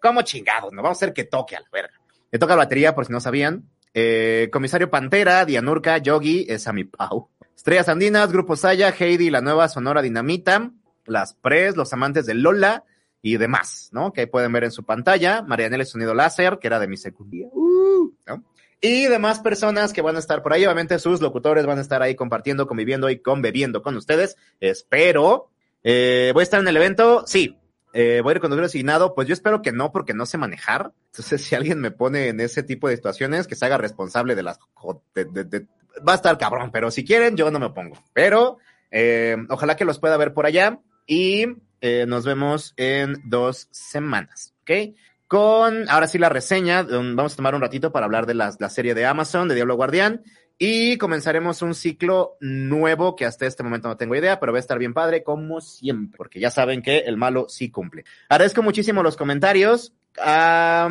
[0.00, 0.72] ¿Cómo chingados?
[0.72, 1.94] No vamos a hacer que toque a la verga.
[2.30, 3.68] Le toca la batería, por si no sabían.
[3.94, 7.30] Eh, Comisario Pantera, Dianurca, Yogi, es mi Pau.
[7.56, 10.70] Estrellas Andinas, Grupo Saya, Heidi, la nueva Sonora Dinamita,
[11.06, 12.84] Las Pres, Los Amantes de Lola,
[13.22, 14.12] y demás, ¿no?
[14.12, 15.42] Que ahí pueden ver en su pantalla.
[15.42, 18.44] Marianela Sonido Láser, que era de mi secundaria, uh, ¿no?
[18.80, 20.64] Y demás personas que van a estar por ahí.
[20.64, 24.36] Obviamente sus locutores van a estar ahí compartiendo, conviviendo y conviviendo con ustedes.
[24.60, 25.50] Espero.
[25.82, 27.24] Eh, ¿Voy a estar en el evento?
[27.26, 27.58] Sí.
[27.92, 29.14] Eh, ¿Voy a ir conducir asignado?
[29.14, 30.92] Pues yo espero que no, porque no sé manejar.
[31.06, 34.42] Entonces, si alguien me pone en ese tipo de situaciones, que se haga responsable de
[34.42, 34.58] las...
[34.86, 37.96] va a estar cabrón, pero si quieren, yo no me opongo.
[38.12, 38.58] Pero
[38.90, 40.80] eh, ojalá que los pueda ver por allá.
[41.06, 41.46] Y
[41.80, 44.94] eh, nos vemos en dos semanas, ¿ok?
[45.26, 46.82] Con, ahora sí, la reseña.
[46.82, 49.76] Vamos a tomar un ratito para hablar de la, la serie de Amazon, de Diablo
[49.76, 50.22] Guardián.
[50.60, 54.60] Y comenzaremos un ciclo nuevo que hasta este momento no tengo idea, pero va a
[54.60, 58.04] estar bien padre como siempre, porque ya saben que el malo sí cumple.
[58.28, 59.94] Agradezco muchísimo los comentarios.
[60.18, 60.88] ah,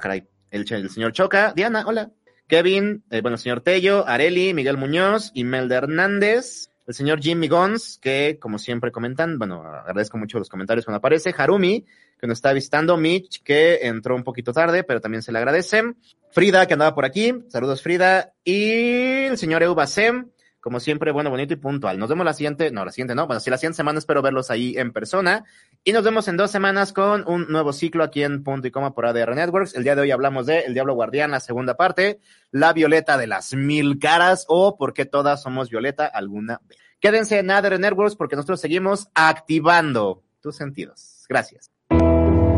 [0.00, 0.26] caray.
[0.50, 1.52] El, el, señor Choca.
[1.54, 2.12] Diana, hola.
[2.46, 7.98] Kevin, eh, bueno, el señor Tello, Areli, Miguel Muñoz, Imelda Hernández, el señor Jimmy Gons,
[8.00, 11.86] que como siempre comentan, bueno, agradezco mucho los comentarios cuando aparece, Harumi,
[12.24, 15.82] que nos está visitando, Mitch, que entró un poquito tarde, pero también se le agradece,
[16.30, 21.52] Frida, que andaba por aquí, saludos Frida, y el señor Eubasem, como siempre, bueno, bonito
[21.52, 21.98] y puntual.
[21.98, 24.50] Nos vemos la siguiente, no, la siguiente no, bueno, sí, la siguiente semana espero verlos
[24.50, 25.44] ahí en persona.
[25.84, 28.94] Y nos vemos en dos semanas con un nuevo ciclo aquí en Punto y Coma
[28.94, 29.74] por ADR Networks.
[29.74, 32.20] El día de hoy hablamos de El Diablo Guardián, la segunda parte,
[32.50, 36.78] la violeta de las mil caras o por qué todas somos violeta alguna vez.
[37.00, 41.26] Quédense en ADR Networks porque nosotros seguimos activando tus sentidos.
[41.28, 41.73] Gracias.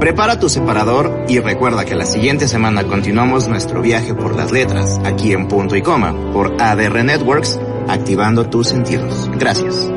[0.00, 5.00] Prepara tu separador y recuerda que la siguiente semana continuamos nuestro viaje por las letras
[5.04, 9.30] aquí en Punto y Coma por ADR Networks, activando tus sentidos.
[9.38, 9.90] Gracias.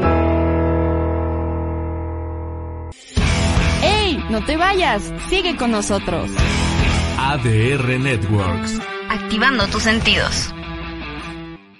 [3.84, 4.24] ¡Ey!
[4.30, 6.30] No te vayas, sigue con nosotros.
[7.18, 8.80] ADR Networks.
[9.10, 10.54] Activando tus sentidos.